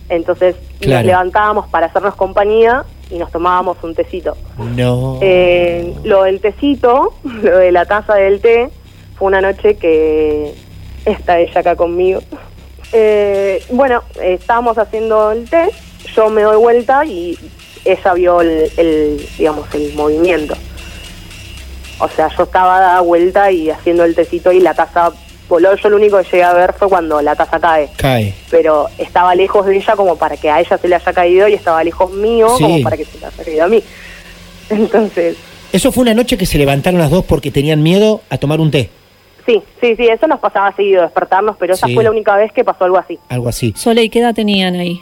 Entonces 0.09 0.57
Claro. 0.81 0.99
nos 0.99 1.07
levantábamos 1.07 1.69
para 1.69 1.87
hacernos 1.87 2.15
compañía 2.17 2.85
y 3.11 3.19
nos 3.19 3.31
tomábamos 3.31 3.77
un 3.83 3.95
tecito. 3.95 4.37
No. 4.59 5.19
Eh, 5.21 5.95
lo 6.05 6.23
del 6.25 6.41
tecito, 6.41 7.15
lo 7.25 7.59
de 7.59 7.73
la 7.73 7.85
taza 7.85 8.15
del 8.15 8.41
té, 8.41 8.71
fue 9.17 9.29
una 9.29 9.41
noche 9.41 9.77
que 9.77 10.55
está 11.05 11.39
ella 11.39 11.61
acá 11.61 11.77
conmigo. 11.77 12.21
Eh, 12.93 13.63
bueno, 13.71 14.03
estábamos 14.23 14.79
haciendo 14.79 15.33
el 15.33 15.49
té, 15.49 15.71
yo 16.15 16.29
me 16.29 16.43
doy 16.43 16.57
vuelta 16.57 17.05
y 17.05 17.39
ella 17.85 18.15
vio 18.15 18.41
el, 18.41 18.71
el, 18.77 19.27
digamos, 19.39 19.75
el 19.75 19.95
movimiento. 19.95 20.55
O 21.99 22.09
sea, 22.09 22.29
yo 22.37 22.45
estaba 22.45 22.81
dada 22.81 23.01
vuelta 23.01 23.51
y 23.53 23.71
haciendo 23.71 24.05
el 24.05 24.15
tecito 24.15 24.51
y 24.53 24.61
la 24.61 24.75
taza 24.75 25.13
voló. 25.49 25.75
Yo 25.77 25.89
lo 25.91 25.97
único 25.97 26.19
que 26.19 26.25
llegué 26.25 26.43
a 26.45 26.53
ver 26.53 26.73
fue 26.75 26.89
cuando 26.89 27.21
la 27.23 27.35
taza 27.37 27.59
cae. 27.61 27.89
Cae. 27.97 28.35
Pero 28.51 28.89
estaba 28.99 29.35
lejos 29.35 29.67
de 29.67 29.77
ella 29.77 29.95
como 29.97 30.17
para 30.17 30.37
que 30.37 30.51
a 30.51 30.61
ella 30.61 30.77
se 30.79 30.89
le 30.89 30.95
haya 30.97 31.13
caído 31.13 31.49
y 31.49 31.55
estaba 31.55 31.83
lejos 31.85 32.11
mío 32.13 32.49
Sí. 32.57 32.63
como 32.63 32.83
para 32.83 32.97
que 32.97 33.05
se 33.05 33.19
le 33.19 33.27
haya 33.27 33.45
caído 33.45 33.65
a 33.65 33.69
mí. 33.69 33.83
Entonces, 34.71 35.37
Eso 35.73 35.91
fue 35.93 36.03
una 36.03 36.15
noche 36.15 36.37
que 36.39 36.47
se 36.47 36.59
levantaron 36.59 37.01
las 37.01 37.11
dos 37.11 37.25
porque 37.25 37.51
tenían 37.51 37.83
miedo 37.83 38.21
a 38.31 38.39
tomar 38.39 38.61
un 38.61 38.71
té, 38.71 38.91
sí, 39.47 39.61
sí, 39.81 39.97
sí, 39.97 40.07
eso 40.07 40.27
nos 40.27 40.39
pasaba 40.39 40.71
seguido, 40.77 41.03
despertarnos, 41.03 41.57
pero 41.59 41.75
esa 41.75 41.87
Sí. 41.87 41.95
fue 41.95 42.05
la 42.05 42.11
única 42.11 42.37
vez 42.37 42.53
que 42.53 42.63
pasó 42.63 42.85
algo 42.85 42.99
así. 42.99 43.19
algo 43.29 43.49
así. 43.49 43.73
Sole, 43.77 44.03
¿y 44.05 44.09
qué 44.09 44.21
edad 44.21 44.35
tenían 44.35 44.75
ahí? 44.77 45.01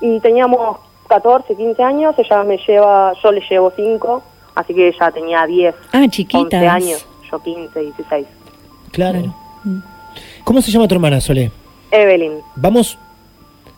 Y 0.00 0.20
teníamos 0.20 0.78
14, 1.08 1.54
15 1.56 1.82
años, 1.82 2.14
ella 2.18 2.42
me 2.44 2.58
lleva, 2.58 3.12
yo 3.22 3.32
le 3.32 3.40
llevo 3.48 3.72
5, 3.74 4.22
así 4.56 4.74
que 4.74 4.88
ella 4.88 5.10
tenía 5.12 5.46
10, 5.46 5.74
Ah, 5.92 6.04
chiquitas. 6.10 6.60
11 6.62 6.66
años, 6.68 7.06
yo 7.30 7.38
15, 7.42 7.80
16. 7.80 8.26
Claro. 8.92 9.34
¿Cómo 10.44 10.60
se 10.62 10.70
llama 10.70 10.88
tu 10.88 10.94
hermana, 10.94 11.20
Sole? 11.20 11.50
Evelyn, 11.90 12.32
Vamos 12.56 12.98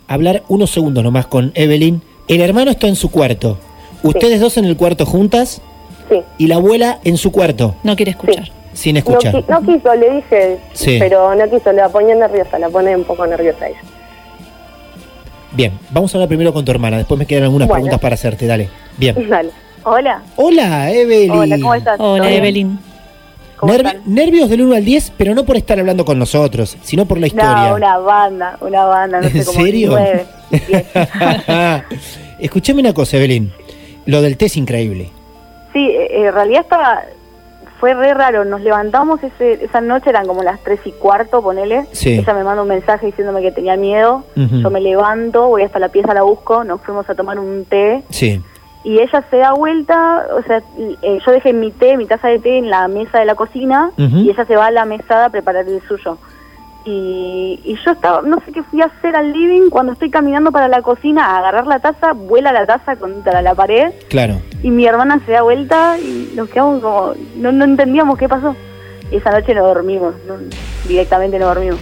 a 0.08 0.14
hablar 0.14 0.42
unos 0.48 0.70
segundos 0.70 1.02
nomás 1.04 1.26
con 1.26 1.52
Evelyn. 1.54 2.02
El 2.28 2.40
hermano 2.40 2.70
está 2.70 2.86
en 2.88 2.96
su 2.96 3.10
cuarto. 3.10 3.58
Ustedes 4.02 4.40
dos 4.40 4.56
en 4.56 4.64
el 4.64 4.76
cuarto 4.76 5.04
juntas 5.06 5.60
sí. 6.08 6.20
y 6.38 6.46
la 6.46 6.56
abuela 6.56 6.98
en 7.04 7.16
su 7.16 7.30
cuarto, 7.32 7.74
No 7.82 7.94
quiere 7.96 8.12
escuchar. 8.12 8.50
sin 8.72 8.94
No, 8.94 8.98
escuchar. 9.00 9.34
qui- 9.34 9.44
no 9.48 9.60
quiso, 9.62 9.94
le 9.94 10.10
dije, 10.16 10.58
Sí. 10.72 10.96
pero 10.98 11.34
no 11.34 11.50
quiso, 11.50 11.72
la 11.72 11.88
ponía 11.88 12.14
nerviosa, 12.14 12.58
la 12.58 12.68
pone 12.68 12.94
un 12.96 13.04
poco 13.04 13.26
nerviosa 13.26 13.68
ella. 13.68 13.80
Bien, 15.52 15.72
vamos 15.90 16.14
a 16.14 16.18
hablar 16.18 16.28
primero 16.28 16.52
con 16.52 16.64
tu 16.64 16.70
hermana. 16.70 16.98
Después 16.98 17.18
me 17.18 17.26
quedan 17.26 17.44
algunas 17.44 17.66
Bueno. 17.68 17.76
preguntas 17.80 18.00
para 18.00 18.14
hacerte. 18.14 18.46
Dale. 18.46 18.68
Bien. 18.98 19.28
Dale. 19.28 19.50
Hola. 19.84 20.22
Hola, 20.36 20.90
Evelyn. 20.92 21.30
Hola, 21.30 21.56
¿cómo 21.60 21.74
estás? 21.74 21.96
¿Todo 21.96 22.12
Hola, 22.14 22.26
bien? 22.28 22.38
Evelyn. 22.42 22.78
Nervios 24.06 24.50
del 24.50 24.62
1 24.62 24.74
al 24.74 24.84
10, 24.84 25.12
pero 25.16 25.34
no 25.34 25.44
por 25.44 25.56
estar 25.56 25.78
hablando 25.78 26.04
con 26.04 26.18
nosotros, 26.18 26.76
sino 26.82 27.06
por 27.06 27.18
la 27.18 27.28
historia. 27.28 27.70
No, 27.70 27.76
una 27.76 27.98
banda, 27.98 28.58
una 28.60 28.84
banda, 28.84 29.20
no 29.20 29.28
sé 29.28 29.38
¿En 29.38 29.44
cómo 29.44 29.60
serio? 29.60 29.98
Escuchame 32.38 32.80
una 32.80 32.92
cosa, 32.92 33.16
Evelyn. 33.16 33.52
Lo 34.04 34.22
del 34.22 34.36
té 34.36 34.46
es 34.46 34.56
increíble. 34.56 35.10
Sí, 35.72 35.88
eh, 35.88 36.26
en 36.26 36.32
realidad 36.32 36.62
estaba, 36.62 37.02
fue 37.80 37.94
re 37.94 38.14
raro, 38.14 38.44
nos 38.44 38.60
levantamos 38.60 39.20
ese, 39.22 39.64
esa 39.64 39.80
noche, 39.80 40.10
eran 40.10 40.26
como 40.26 40.42
las 40.42 40.60
tres 40.62 40.80
y 40.84 40.92
cuarto, 40.92 41.42
ponele. 41.42 41.86
Sí. 41.92 42.18
Ella 42.18 42.34
me 42.34 42.44
manda 42.44 42.62
un 42.62 42.68
mensaje 42.68 43.06
diciéndome 43.06 43.42
que 43.42 43.52
tenía 43.52 43.76
miedo, 43.76 44.24
yo 44.34 44.70
me 44.70 44.80
levanto, 44.80 45.48
voy 45.48 45.62
hasta 45.62 45.78
la 45.78 45.88
pieza, 45.88 46.14
la 46.14 46.22
busco, 46.22 46.62
nos 46.64 46.80
fuimos 46.82 47.08
a 47.10 47.14
tomar 47.14 47.38
un 47.38 47.64
té 47.64 48.02
Sí. 48.10 48.40
Y 48.88 49.00
ella 49.00 49.24
se 49.30 49.36
da 49.38 49.52
vuelta, 49.52 50.26
o 50.38 50.42
sea, 50.46 50.58
eh, 51.02 51.18
yo 51.26 51.32
dejé 51.32 51.52
mi 51.52 51.70
té, 51.72 51.96
mi 51.96 52.06
taza 52.06 52.28
de 52.28 52.38
té 52.38 52.56
en 52.58 52.70
la 52.70 52.86
mesa 52.86 53.18
de 53.18 53.24
la 53.24 53.34
cocina 53.34 53.90
y 53.98 54.30
ella 54.30 54.44
se 54.44 54.54
va 54.56 54.66
a 54.66 54.70
la 54.70 54.84
mesada 54.84 55.24
a 55.26 55.30
preparar 55.30 55.66
el 55.68 55.80
suyo. 55.88 56.18
Y, 56.84 57.58
y 57.64 57.76
yo 57.84 57.90
estaba, 57.90 58.22
no 58.22 58.40
sé 58.46 58.52
qué 58.52 58.62
fui 58.62 58.80
a 58.80 58.84
hacer 58.84 59.16
al 59.16 59.32
living, 59.32 59.70
cuando 59.70 59.92
estoy 59.92 60.08
caminando 60.08 60.52
para 60.52 60.68
la 60.68 60.82
cocina 60.82 61.24
a 61.26 61.38
agarrar 61.38 61.66
la 61.66 61.80
taza, 61.80 62.12
vuela 62.12 62.52
la 62.52 62.64
taza 62.64 62.94
contra 62.94 63.42
la 63.42 63.56
pared 63.56 63.90
Claro. 64.08 64.40
y 64.62 64.70
mi 64.70 64.86
hermana 64.86 65.20
se 65.26 65.32
da 65.32 65.42
vuelta 65.42 65.98
y 65.98 66.30
nos 66.36 66.48
quedamos 66.48 66.80
como, 66.80 67.14
no, 67.38 67.50
no 67.50 67.64
entendíamos 67.64 68.16
qué 68.18 68.28
pasó. 68.28 68.54
Y 69.10 69.16
esa 69.16 69.30
noche 69.32 69.52
no 69.54 69.66
dormimos, 69.66 70.14
no- 70.28 70.36
directamente 70.86 71.40
no 71.40 71.46
dormimos. 71.46 71.80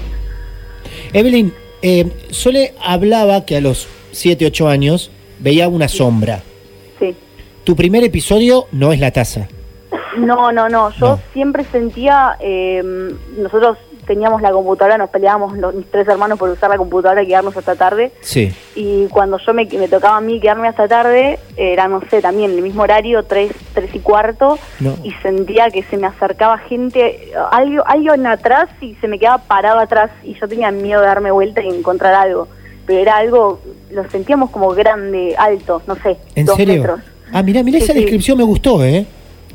Evelyn, 1.12 1.52
eh, 1.82 2.11
Sole 2.30 2.73
hablaba 2.82 3.44
que 3.44 3.58
a 3.58 3.61
los 3.61 3.87
7, 4.12 4.46
8 4.46 4.68
años 4.68 5.11
veía 5.38 5.68
una 5.68 5.88
sombra. 5.88 6.42
Sí. 6.98 7.16
Tu 7.64 7.74
primer 7.76 8.04
episodio 8.04 8.66
no 8.72 8.92
es 8.92 9.00
la 9.00 9.10
taza. 9.10 9.48
No, 10.18 10.52
no, 10.52 10.68
no. 10.68 10.90
Yo 10.90 11.08
No. 11.16 11.20
siempre 11.32 11.64
sentía. 11.64 12.36
eh, 12.40 12.82
nosotros 13.38 13.78
teníamos 14.06 14.42
la 14.42 14.52
computadora, 14.52 14.98
nos 14.98 15.08
peleábamos 15.08 15.56
los, 15.56 15.74
mis 15.74 15.90
tres 15.90 16.06
hermanos 16.06 16.38
por 16.38 16.50
usar 16.50 16.68
la 16.68 16.76
computadora 16.76 17.22
y 17.22 17.26
quedarnos 17.26 17.56
hasta 17.56 17.74
tarde. 17.74 18.12
Sí. 18.20 18.54
Y 18.74 19.06
cuando 19.06 19.38
yo 19.38 19.54
me, 19.54 19.64
me 19.64 19.88
tocaba 19.88 20.18
a 20.18 20.20
mí 20.20 20.40
quedarme 20.40 20.68
hasta 20.68 20.86
tarde, 20.86 21.38
era, 21.56 21.88
no 21.88 22.02
sé, 22.10 22.20
también 22.20 22.50
el 22.50 22.60
mismo 22.60 22.82
horario, 22.82 23.22
tres, 23.22 23.52
tres 23.72 23.94
y 23.94 24.00
cuarto, 24.00 24.58
No. 24.78 24.94
y 25.02 25.10
sentía 25.22 25.70
que 25.70 25.82
se 25.84 25.96
me 25.96 26.06
acercaba 26.06 26.58
gente, 26.58 27.32
algo, 27.50 27.82
alguien 27.86 28.26
atrás 28.26 28.68
y 28.82 28.94
se 28.96 29.08
me 29.08 29.18
quedaba 29.18 29.38
parado 29.38 29.78
atrás 29.80 30.10
y 30.22 30.34
yo 30.38 30.46
tenía 30.46 30.70
miedo 30.70 31.00
de 31.00 31.07
darme 31.07 31.30
vuelta 31.30 31.62
y 31.62 31.68
encontrar 31.68 32.12
algo. 32.14 32.46
Pero 32.87 33.01
era 33.01 33.16
algo, 33.16 33.61
lo 33.90 34.09
sentíamos 34.11 34.51
como 34.51 34.68
grande, 34.70 35.35
alto, 35.38 35.83
no 35.87 35.94
sé, 35.97 36.16
¿En 36.35 36.44
dos 36.47 36.57
serio? 36.57 36.75
metros. 36.83 37.01
Ah, 37.33 37.42
mira 37.42 37.62
Sí, 37.62 37.77
esa 37.77 37.92
sí. 37.92 38.01
descripción 38.01 38.38
me 38.38 38.44
gustó, 38.44 38.85
¿eh? 38.85 39.07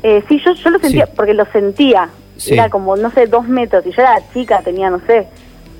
Eh, 0.02 0.22
sí, 0.28 0.40
yo, 0.44 0.52
yo 0.54 0.70
lo 0.70 0.78
sentía, 0.80 1.06
Sí. 1.06 1.12
porque 1.16 1.34
lo 1.34 1.44
sentía. 1.46 2.08
Era 2.48 2.70
como, 2.70 2.96
no 2.96 3.10
sé, 3.10 3.26
dos 3.26 3.46
metros. 3.46 3.84
Y 3.86 3.90
yo 3.92 4.00
era 4.02 4.18
chica, 4.32 4.62
tenía, 4.64 4.88
no 4.88 5.00
sé, 5.06 5.26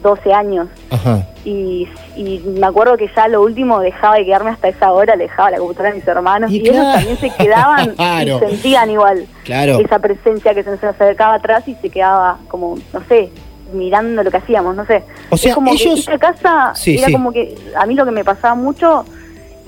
12 0.03 0.33
años. 0.33 0.69
Ajá. 0.91 1.27
Y, 1.45 1.89
y 2.17 2.39
me 2.47 2.67
acuerdo 2.67 2.97
que 2.99 3.11
ya 3.17 3.29
lo 3.29 3.41
último 3.43 3.81
dejaba 3.81 4.17
de 4.17 4.27
quedarme 4.27 4.51
hasta 4.51 4.69
esa 4.69 4.93
hora, 4.93 5.17
le 5.17 5.25
dejaba 5.25 5.51
la 5.51 5.57
computadora 5.59 5.91
a 5.91 5.95
mis 5.95 6.07
hermanos. 6.07 6.51
Y 6.51 6.59
Y, 6.59 6.69
ellos 6.69 6.85
también 6.95 7.17
se 7.17 7.31
quedaban 7.31 7.95
Claro. 7.97 8.37
y 8.37 8.49
sentían 8.51 8.91
igual 8.91 9.27
Claro. 9.45 9.79
esa 9.81 9.99
presencia 9.99 10.53
que 10.55 10.63
se 10.63 10.71
nos 10.71 10.85
acercaba 10.85 11.35
atrás 11.35 11.67
y 11.67 11.75
se 11.77 11.89
quedaba 11.89 12.39
como, 12.49 12.77
no 12.93 13.03
sé, 13.09 13.31
mirando 13.73 14.23
lo 14.23 14.31
que 14.31 14.37
hacíamos, 14.39 14.75
no 14.77 14.85
sé. 14.87 15.03
O 15.31 15.37
sea, 15.37 15.51
es 15.51 15.55
como 15.55 15.73
ellos- 15.73 15.95
que 15.95 16.01
esa 16.01 16.19
casa 16.19 16.73
Sí, 16.75 16.97
era 16.99 17.07
sí. 17.07 17.13
como 17.13 17.33
que, 17.33 17.55
a 17.77 17.87
mí 17.87 17.95
lo 17.95 18.05
que 18.05 18.11
me 18.11 18.25
pasaba 18.25 18.55
mucho 18.55 19.05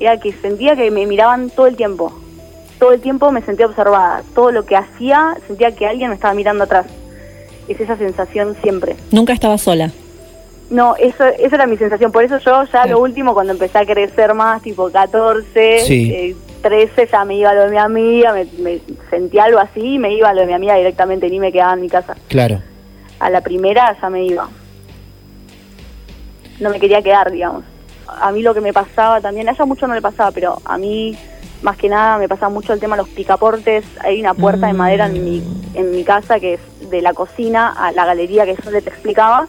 era 0.01 0.19
que 0.19 0.33
sentía 0.33 0.75
que 0.77 0.91
me 0.91 1.07
miraban 1.07 1.51
todo 1.51 1.67
el 1.67 1.77
tiempo. 1.77 2.13
Todo 2.79 2.93
el 2.93 3.01
tiempo 3.01 3.31
me 3.31 3.43
sentía 3.43 3.67
observada. 3.67 4.23
Todo 4.35 4.51
lo 4.51 4.65
que 4.67 4.77
hacía 4.77 5.37
sentía 5.47 5.73
que 5.75 5.87
alguien 5.87 6.09
me 6.09 6.17
estaba 6.17 6.35
mirando 6.35 6.65
atrás. 6.65 6.87
Es 7.69 7.79
esa 7.81 7.97
sensación 7.97 8.57
siempre. 8.63 8.97
Nunca 9.13 9.33
estaba 9.33 9.57
sola. 9.59 9.91
No, 10.69 10.97
eso, 10.97 11.25
esa 11.39 11.55
era 11.57 11.67
mi 11.67 11.77
sensación. 11.77 12.11
Por 12.11 12.25
eso 12.25 12.39
yo 12.39 12.65
ya 12.73 12.87
lo 12.87 12.99
último, 12.99 13.35
cuando 13.35 13.53
empecé 13.53 13.79
a 13.79 13.85
crecer 13.87 14.35
más, 14.35 14.63
tipo 14.63 14.91
14, 14.91 15.81
Sí. 15.81 16.11
eh, 16.13 16.35
13, 16.63 17.07
ya 17.13 17.25
me 17.25 17.37
iba 17.37 17.51
a 17.51 17.55
lo 17.55 17.63
de 17.63 17.71
mi 17.71 17.77
amiga, 17.79 18.33
me, 18.33 18.47
me 18.59 18.81
sentía 19.11 19.45
algo 19.45 19.59
así 19.59 19.81
y 19.95 19.99
me 19.99 20.15
iba 20.15 20.31
a 20.31 20.33
lo 20.35 20.41
de 20.41 20.47
mi 20.47 20.55
amiga 20.55 20.75
directamente, 20.77 21.29
ni 21.29 21.39
me 21.41 21.53
quedaba 21.53 21.75
en 21.75 21.83
mi 21.83 21.89
casa. 21.89 22.17
Claro. 22.29 22.61
A 23.23 23.31
la 23.31 23.41
primera 23.41 23.97
ya 24.01 24.11
me 24.11 24.25
iba. 24.25 24.49
No 26.59 26.71
me 26.71 26.81
quería 26.81 27.01
quedar, 27.03 27.31
digamos. 27.31 27.63
A 28.09 28.33
mí 28.33 28.43
lo 28.43 28.53
que 28.53 28.61
me 28.61 28.73
pasaba 28.73 29.21
también, 29.21 29.49
a 29.49 29.53
ella 29.53 29.65
mucho 29.65 29.87
no 29.87 29.95
le 29.95 30.03
pasaba, 30.03 30.33
pero 30.33 30.61
a 30.65 30.77
mí 30.77 31.17
más 31.63 31.77
que 31.77 31.89
nada 31.89 32.19
me 32.19 32.29
pasaba 32.29 32.49
mucho 32.49 32.73
el 32.73 32.81
tema 32.81 32.97
de 32.97 33.03
los 33.03 33.11
picaportes. 33.11 33.85
Hay 34.01 34.21
una 34.21 34.35
puerta 34.35 34.67
de 34.67 34.73
madera 34.73 35.07
en 35.07 35.25
mi, 35.25 35.41
en 35.75 35.93
mi 35.93 36.03
casa 36.03 36.41
que 36.41 36.55
es 36.55 36.91
de 36.91 37.01
la 37.01 37.15
cocina 37.15 37.69
a 37.69 37.93
la 37.93 38.05
galería 38.05 38.45
que 38.45 38.57
yo 38.61 38.73
le 38.73 38.83
te 38.83 38.91
explicaba. 38.91 39.47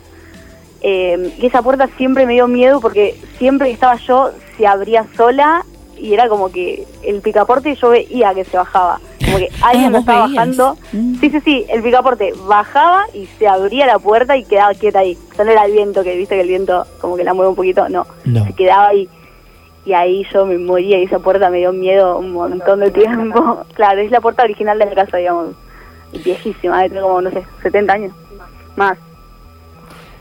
Eh, 0.81 1.33
y 1.39 1.47
esa 1.47 1.63
puerta 1.63 1.89
siempre 1.97 2.27
me 2.27 2.33
dio 2.33 2.47
miedo 2.47 2.79
porque 2.79 3.19
siempre 3.39 3.69
que 3.69 3.73
estaba 3.73 3.95
yo 3.95 4.33
se 4.55 4.67
abría 4.67 5.07
sola 5.17 5.65
y 5.97 6.13
era 6.13 6.29
como 6.29 6.51
que 6.51 6.85
el 7.01 7.21
picaporte 7.21 7.73
yo 7.73 7.89
veía 7.89 8.35
que 8.35 8.45
se 8.45 8.55
bajaba. 8.55 8.99
Como 9.25 9.37
que 9.37 9.49
alguien 9.61 9.85
Ah, 9.87 9.89
lo 9.91 9.97
estaba 9.99 10.27
veías. 10.27 10.35
bajando. 10.35 10.77
Mm. 10.91 11.15
Sí, 11.19 11.29
sí, 11.29 11.39
sí, 11.41 11.65
el 11.69 11.81
picaporte 11.83 12.33
bajaba 12.47 13.05
y 13.13 13.25
se 13.37 13.47
abría 13.47 13.85
la 13.85 13.99
puerta 13.99 14.35
y 14.37 14.43
quedaba 14.45 14.73
quieta 14.73 14.99
ahí. 14.99 15.17
O 15.31 15.35
sea, 15.35 15.45
no 15.45 15.51
era 15.51 15.65
el 15.65 15.71
viento, 15.73 16.03
que 16.03 16.15
viste 16.17 16.35
que 16.35 16.41
el 16.41 16.47
viento 16.47 16.85
como 16.99 17.15
que 17.15 17.23
la 17.23 17.33
mueve 17.33 17.49
un 17.49 17.55
poquito, 17.55 17.87
no. 17.89 18.05
No. 18.25 18.45
Se 18.45 18.53
quedaba 18.53 18.87
ahí. 18.89 19.07
Y 19.85 19.91
ahí 19.93 20.25
yo 20.33 20.45
me 20.45 20.57
moría 20.57 20.97
y 20.99 21.03
esa 21.03 21.19
puerta 21.19 21.49
me 21.49 21.57
dio 21.57 21.73
miedo 21.73 22.17
un 22.17 22.31
montón 22.33 22.79
de 22.79 22.91
tiempo. 22.91 23.63
Claro, 23.73 23.99
es 24.01 24.11
la 24.11 24.21
puerta 24.21 24.43
original 24.43 24.79
de 24.79 24.85
la 24.85 24.93
casa, 24.95 25.17
digamos. 25.17 25.55
Viejísima, 26.23 26.83
de 26.83 26.89
como, 27.01 27.21
no 27.21 27.31
sé, 27.31 27.43
70 27.63 27.91
años. 27.93 28.13
Más. 28.75 28.97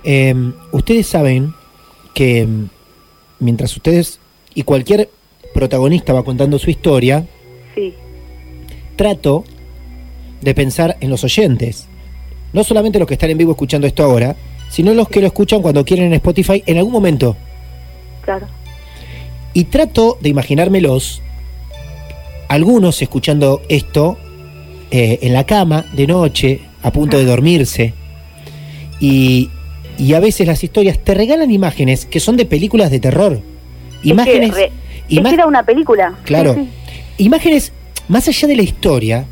Eh, 0.05 0.35
ustedes 0.73 1.07
saben 1.07 1.55
que 2.15 2.45
mm, 2.47 2.69
mientras 3.41 3.77
ustedes 3.77 4.19
y 4.55 4.63
cualquier 4.65 5.09
protagonista 5.55 6.13
va 6.13 6.23
contando 6.25 6.59
su 6.59 6.71
historia, 6.71 7.25
Sí, 7.75 7.95
trato 8.97 9.45
de 10.41 10.55
pensar 10.55 10.97
en 11.01 11.11
los 11.11 11.25
oyentes. 11.25 11.87
No 12.53 12.65
solamente 12.65 12.99
los 12.99 13.09
que 13.09 13.15
están 13.15 13.31
en 13.31 13.39
vivo 13.39 13.53
escuchando 13.53 13.87
esto 13.87 14.03
ahora, 14.05 14.37
sino 14.71 14.93
los 14.95 15.09
que 15.09 15.21
lo 15.21 15.27
escuchan 15.27 15.63
cuando 15.63 15.85
quieren 15.85 16.07
en 16.07 16.15
Spotify 16.15 16.63
en 16.67 16.79
algún 16.79 16.93
momento. 16.93 17.37
claro. 18.23 18.47
Y 19.55 19.65
trato 19.65 20.17
de 20.23 20.31
imaginármelos, 20.31 21.21
algunos 22.49 23.01
escuchando 23.03 23.61
esto 23.69 24.17
eh, 24.91 25.19
en 25.23 25.33
la 25.35 25.45
cama, 25.45 25.85
de 25.93 26.07
noche, 26.07 26.61
a 26.83 26.91
punto 26.91 27.19
de 27.19 27.25
dormirse. 27.27 27.93
Y, 29.01 29.51
y 29.99 30.15
a 30.15 30.21
veces 30.21 30.47
las 30.47 30.65
historias 30.65 30.99
te 30.99 31.13
regalan 31.15 31.51
imágenes 31.51 32.07
que 32.07 32.19
son 32.21 32.37
de 32.39 32.47
películas 32.47 32.91
de 32.91 33.01
terror. 33.01 33.41
Imágenes, 34.03 34.51
es 34.51 34.55
que, 34.55 34.61
re- 34.69 34.73
es 35.09 35.19
ima- 35.19 35.29
que 35.29 35.35
era 35.35 35.47
una 35.47 35.65
película. 35.65 36.15
Claro. 36.25 36.55
Sí, 36.55 36.61
sí. 37.19 37.25
imágenes, 37.25 37.73
más 38.09 38.29
allá 38.29 38.49
de 38.49 38.57
la 38.57 38.63
historia, 38.63 39.25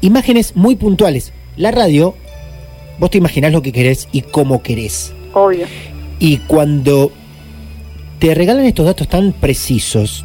imágenes 0.00 0.56
muy 0.56 0.76
puntuales. 0.76 1.32
La 1.56 1.70
radio, 1.70 2.14
vos 2.98 3.10
te 3.10 3.18
imaginás 3.18 3.52
lo 3.52 3.62
que 3.62 3.72
querés 3.72 4.08
y 4.12 4.22
cómo 4.22 4.62
querés. 4.62 5.12
Obvio. 5.34 5.66
Y 6.18 6.38
cuando 6.38 7.12
te 8.18 8.34
regalan 8.34 8.64
estos 8.64 8.86
datos 8.86 9.08
tan 9.08 9.32
precisos, 9.32 10.24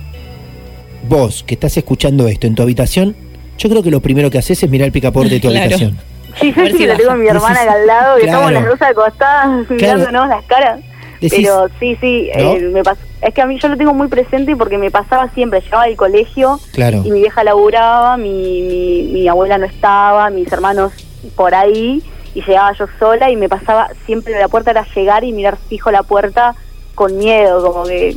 vos 1.07 1.43
que 1.45 1.55
estás 1.55 1.75
escuchando 1.77 2.27
esto 2.27 2.47
en 2.47 2.55
tu 2.55 2.61
habitación, 2.63 3.15
yo 3.57 3.69
creo 3.69 3.81
que 3.83 3.91
lo 3.91 4.01
primero 4.01 4.29
que 4.29 4.37
haces 4.37 4.61
es 4.61 4.69
mirar 4.69 4.85
el 4.87 4.91
picaporte 4.91 5.29
de 5.35 5.39
tu 5.39 5.47
Claro. 5.49 5.61
habitación. 5.63 5.97
Sí, 6.39 6.51
ver 6.51 6.71
sí, 6.71 6.77
si 6.77 6.83
lo 6.83 6.89
baja. 6.89 6.97
tengo 6.99 7.11
a 7.11 7.15
mi 7.15 7.27
hermana 7.27 7.61
acá 7.61 7.73
al 7.73 7.87
lado, 7.87 8.15
que 8.17 8.23
Claro. 8.23 8.37
estamos 8.47 8.53
las 8.53 8.65
dos 8.79 8.81
acostadas, 8.89 9.69
mirándonos 9.71 10.29
las 10.29 10.45
caras. 10.45 10.79
Decís- 11.19 11.31
Pero 11.37 11.67
sí, 11.79 11.97
sí, 11.99 12.29
¿No? 12.37 12.53
eh, 12.53 12.59
me 12.71 12.83
pasó. 12.83 13.01
Es 13.21 13.33
que 13.33 13.41
a 13.41 13.45
mí 13.47 13.57
yo 13.59 13.67
lo 13.67 13.77
tengo 13.77 13.93
muy 13.93 14.07
presente 14.09 14.55
porque 14.55 14.77
me 14.77 14.91
pasaba 14.91 15.27
siempre, 15.29 15.61
llegaba 15.61 15.85
del 15.85 15.95
colegio 15.95 16.59
Claro. 16.73 17.01
y 17.03 17.11
mi 17.11 17.19
vieja 17.21 17.43
laburaba, 17.43 18.15
mi, 18.17 18.61
mi, 18.61 19.03
mi 19.11 19.27
abuela 19.27 19.57
no 19.57 19.65
estaba, 19.65 20.29
mis 20.29 20.51
hermanos 20.51 20.93
por 21.35 21.55
ahí, 21.55 22.03
y 22.35 22.41
llegaba 22.43 22.71
yo 22.73 22.85
sola 22.99 23.31
y 23.31 23.35
me 23.35 23.49
pasaba 23.49 23.89
siempre 24.05 24.39
la 24.39 24.47
puerta 24.47 24.69
era 24.71 24.85
llegar 24.95 25.23
y 25.23 25.31
mirar 25.33 25.57
fijo 25.67 25.89
la 25.89 26.03
puerta 26.03 26.53
con 26.93 27.17
miedo, 27.17 27.63
como 27.71 27.83
que 27.85 28.15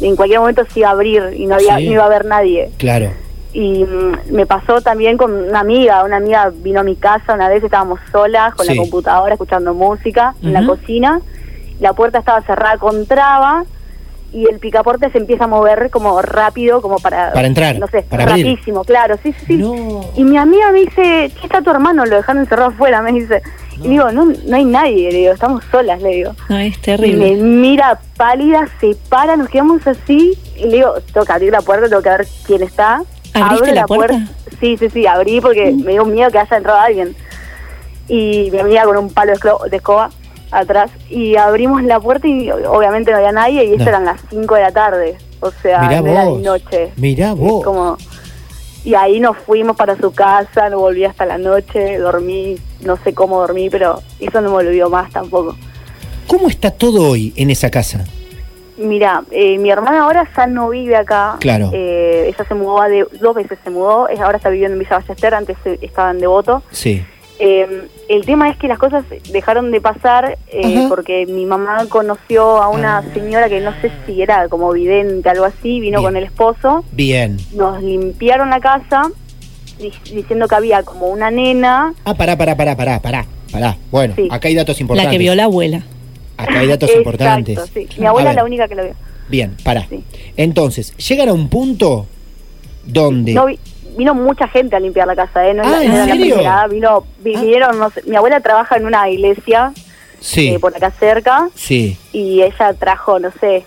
en 0.00 0.16
cualquier 0.16 0.40
momento 0.40 0.64
se 0.72 0.80
iba 0.80 0.88
a 0.88 0.92
abrir 0.92 1.22
y 1.36 1.44
no, 1.46 1.56
había, 1.56 1.76
Sí. 1.76 1.86
no 1.86 1.92
iba 1.92 2.02
a 2.02 2.06
haber 2.06 2.24
nadie. 2.24 2.70
Claro. 2.78 3.10
Y 3.52 3.84
mm, 3.84 4.32
me 4.32 4.46
pasó 4.46 4.80
también 4.80 5.16
con 5.18 5.32
una 5.32 5.60
amiga, 5.60 6.02
una 6.02 6.16
amiga 6.16 6.50
vino 6.52 6.80
a 6.80 6.82
mi 6.82 6.96
casa 6.96 7.34
una 7.34 7.48
vez, 7.50 7.62
estábamos 7.62 8.00
solas 8.10 8.54
con 8.54 8.64
Sí. 8.66 8.74
la 8.74 8.80
computadora 8.80 9.34
escuchando 9.34 9.74
música 9.74 10.34
en 10.42 10.54
la 10.54 10.64
cocina, 10.66 11.20
la 11.78 11.92
puerta 11.92 12.18
estaba 12.18 12.40
cerrada 12.42 12.78
con 12.78 13.04
traba 13.06 13.64
y 14.34 14.46
el 14.46 14.58
picaporte 14.58 15.10
se 15.10 15.18
empieza 15.18 15.44
a 15.44 15.46
mover 15.46 15.90
como 15.90 16.20
rápido, 16.20 16.82
como 16.82 16.98
para... 16.98 17.32
Para 17.32 17.46
entrar, 17.46 17.78
No 17.78 17.86
sé, 17.86 18.02
para 18.02 18.24
abrir. 18.24 18.44
rapidísimo, 18.46 18.82
claro, 18.84 19.16
sí, 19.22 19.32
sí, 19.32 19.44
sí. 19.46 19.56
No. 19.58 20.00
Y 20.16 20.24
mi 20.24 20.36
amiga 20.36 20.72
me 20.72 20.80
dice, 20.80 21.30
¿qué 21.40 21.46
está 21.46 21.62
tu 21.62 21.70
hermano? 21.70 22.04
Lo 22.04 22.16
dejaron 22.16 22.42
encerrado 22.42 22.70
afuera, 22.70 23.00
me 23.00 23.12
dice. 23.12 23.42
Y 23.80 23.88
digo, 23.88 24.10
no, 24.12 24.24
no 24.26 24.56
hay 24.56 24.64
nadie, 24.64 25.10
le 25.12 25.18
digo, 25.18 25.32
estamos 25.34 25.62
solas, 25.70 26.02
le 26.02 26.08
digo. 26.16 26.32
No, 26.48 26.58
es 26.58 26.74
Y 26.74 26.76
me 26.76 26.82
terrible. 26.82 27.34
mira 27.36 27.98
pálida, 28.16 28.68
se 28.80 28.96
para, 29.08 29.36
nos 29.36 29.48
quedamos 29.48 29.86
así. 29.86 30.36
Y 30.56 30.64
le 30.66 30.76
digo, 30.78 30.94
tengo 31.12 31.24
que 31.26 31.32
abrir 31.32 31.52
la 31.52 31.60
puerta, 31.60 31.88
tengo 31.88 32.02
que 32.02 32.08
ver 32.10 32.26
quién 32.46 32.62
está. 32.62 33.02
¿Abriste 33.34 33.70
Abro 33.70 33.74
la 33.74 33.86
puerta? 33.86 34.26
Sí, 34.60 34.76
sí, 34.78 34.88
sí, 34.90 35.06
abrí 35.06 35.40
porque 35.40 35.72
me 35.72 35.92
dio 35.92 36.04
miedo 36.04 36.30
que 36.30 36.38
haya 36.38 36.56
entrado 36.56 36.78
alguien. 36.78 37.14
Y 38.08 38.50
mi 38.52 38.58
amiga 38.58 38.84
con 38.84 38.96
un 38.96 39.10
palo 39.12 39.32
de, 39.32 39.38
esclo- 39.38 39.68
de 39.68 39.76
escoba 39.76 40.10
atrás. 40.58 40.90
Y 41.10 41.36
abrimos 41.36 41.82
la 41.82 42.00
puerta 42.00 42.26
y 42.28 42.50
obviamente 42.50 43.10
no 43.10 43.18
había 43.18 43.32
nadie. 43.32 43.64
Y 43.64 43.72
esto 43.72 43.84
No. 43.84 43.90
eran 43.90 44.04
las 44.04 44.20
5 44.30 44.54
de 44.54 44.60
la 44.62 44.70
tarde. 44.72 45.16
O 45.40 45.50
sea, 45.50 45.80
Mirá 45.82 46.00
no 46.00 46.06
era 46.08 46.24
vos. 46.24 46.38
de 46.38 46.44
noche. 46.44 46.92
Mirá 46.96 47.32
vos. 47.34 47.64
como... 47.64 47.96
Y 48.84 48.94
ahí 48.94 49.18
nos 49.18 49.38
fuimos 49.38 49.76
para 49.78 49.96
su 49.96 50.12
casa, 50.12 50.68
no 50.68 50.78
volví 50.78 51.04
hasta 51.06 51.24
la 51.24 51.38
noche, 51.38 51.96
dormí, 51.98 52.56
no 52.82 52.98
sé 52.98 53.14
cómo 53.14 53.40
dormí, 53.40 53.70
pero 53.70 54.02
eso 54.20 54.42
no 54.42 54.50
me 54.50 54.56
olvidó 54.56 54.90
más 54.90 55.10
tampoco. 55.10 55.56
¿Cómo 56.26 56.48
está 56.50 56.70
todo 56.70 57.08
hoy 57.08 57.32
en 57.36 57.48
esa 57.48 57.70
casa? 57.70 58.04
Mira, 58.76 59.22
eh, 59.30 59.56
mi 59.56 59.70
hermana 59.70 60.02
ahora 60.02 60.28
ya 60.36 60.46
no 60.46 60.68
vive 60.68 60.96
acá. 60.96 61.36
Claro. 61.40 61.70
Eh, 61.72 62.26
ella 62.34 62.44
se 62.46 62.54
mudó, 62.54 62.82
de, 62.82 63.06
dos 63.20 63.34
veces 63.34 63.58
se 63.64 63.70
mudó, 63.70 64.06
ella 64.10 64.24
ahora 64.26 64.36
está 64.36 64.50
viviendo 64.50 64.74
en 64.74 64.80
Villa 64.80 64.98
Ballester, 64.98 65.34
antes 65.34 65.56
eh, 65.64 65.78
estaba 65.80 66.10
en 66.10 66.18
Devoto. 66.18 66.62
Sí. 66.70 67.02
Eh, 67.40 67.88
el 68.08 68.24
tema 68.24 68.48
es 68.48 68.56
que 68.56 68.68
las 68.68 68.78
cosas 68.78 69.04
dejaron 69.32 69.72
de 69.72 69.80
pasar 69.80 70.38
eh, 70.48 70.86
porque 70.88 71.26
mi 71.26 71.46
mamá 71.46 71.86
conoció 71.88 72.62
a 72.62 72.68
una 72.68 72.98
Ah. 72.98 73.04
señora 73.12 73.48
que 73.48 73.60
no 73.60 73.72
sé 73.80 73.90
si 74.06 74.22
era 74.22 74.48
como 74.48 74.70
vidente, 74.72 75.28
algo 75.28 75.44
así, 75.44 75.80
vino 75.80 75.98
Bien. 75.98 76.02
con 76.02 76.16
el 76.16 76.24
esposo, 76.24 76.84
Bien. 76.92 77.36
nos 77.54 77.82
limpiaron 77.82 78.50
la 78.50 78.60
casa 78.60 79.10
di- 79.78 79.90
diciendo 80.12 80.46
que 80.46 80.54
había 80.54 80.84
como 80.84 81.08
una 81.08 81.30
nena 81.32 81.92
Ah, 82.04 82.14
pará, 82.14 82.36
pará, 82.38 82.56
pará, 82.56 82.76
pará, 82.76 83.00
pará. 83.00 83.26
Pará. 83.50 83.76
Bueno, 83.90 84.14
Sí. 84.16 84.28
acá 84.30 84.48
hay 84.48 84.54
datos 84.54 84.76
La 84.78 84.82
importantes. 84.82 85.12
que 85.12 85.18
vio 85.18 85.34
la 85.34 85.44
abuela. 85.44 85.82
Acá 86.36 86.58
hay 86.60 86.66
datos 86.68 86.88
Exacto, 86.90 87.10
importantes. 87.10 87.58
sí. 87.72 87.88
Mi 87.98 88.06
abuela 88.06 88.30
A 88.30 88.32
es 88.32 88.36
la 88.36 88.44
única 88.44 88.66
que 88.68 88.74
lo 88.74 88.82
vio. 88.84 88.94
Bien, 89.28 89.56
pará. 89.62 89.86
Sí. 89.88 90.02
Entonces, 90.36 90.96
llegan 90.96 91.28
a 91.28 91.32
un 91.32 91.48
punto 91.48 92.06
donde. 92.84 93.32
No 93.32 93.46
vi- 93.46 93.58
vino 93.96 94.14
mucha 94.14 94.48
gente 94.48 94.76
a 94.76 94.80
limpiar 94.80 95.06
la 95.06 95.16
casa, 95.16 95.46
¿eh? 95.48 95.54
No, 95.54 95.62
la- 95.62 95.78
Ah, 95.78 95.84
¿en 95.84 95.90
era 95.92 96.06
la 96.06 96.12
serio? 96.14 96.34
primera, 96.36 96.66
vino, 96.68 97.04
vi- 97.20 97.34
Ah. 97.36 97.40
vinieron, 97.40 97.78
no 97.78 97.90
sé, 97.90 98.02
mi 98.06 98.16
abuela 98.16 98.40
trabaja 98.40 98.76
en 98.76 98.86
una 98.86 99.08
iglesia 99.08 99.72
sí. 100.20 100.48
eh, 100.54 100.58
por 100.58 100.76
acá 100.76 100.90
cerca 100.90 101.48
Sí. 101.54 101.96
y 102.12 102.42
ella 102.42 102.72
trajo, 102.74 103.18
no 103.18 103.30
sé, 103.40 103.64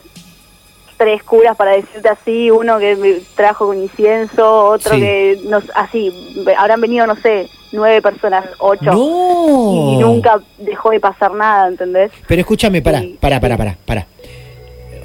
tres 0.98 1.22
curas 1.24 1.56
para 1.56 1.72
decirte 1.72 2.10
así, 2.10 2.50
uno 2.50 2.80
que 2.80 2.96
me 2.96 3.14
trajo 3.36 3.68
con 3.68 3.78
incienso, 3.78 4.66
otro 4.70 4.96
Sí. 4.96 5.00
que, 5.00 5.40
no, 5.48 5.62
así, 5.76 6.12
habrán 6.58 6.82
venido, 6.82 7.06
no 7.06 7.16
sé, 7.16 7.48
nueve 7.72 8.02
personas, 8.02 8.46
ocho. 8.60 8.86
No. 8.94 9.92
Y 9.94 9.98
nunca 9.98 10.40
dejó 10.58 10.90
de 10.90 11.00
pasar 11.00 11.34
nada, 11.34 11.68
¿entendés? 11.68 12.12
Pero 12.28 12.42
escúchame, 12.42 12.82
pará, 12.82 13.02
Sí, 13.02 13.18
pará, 13.20 13.40
pará, 13.40 13.58
pará, 13.58 13.78
pará. 13.86 14.08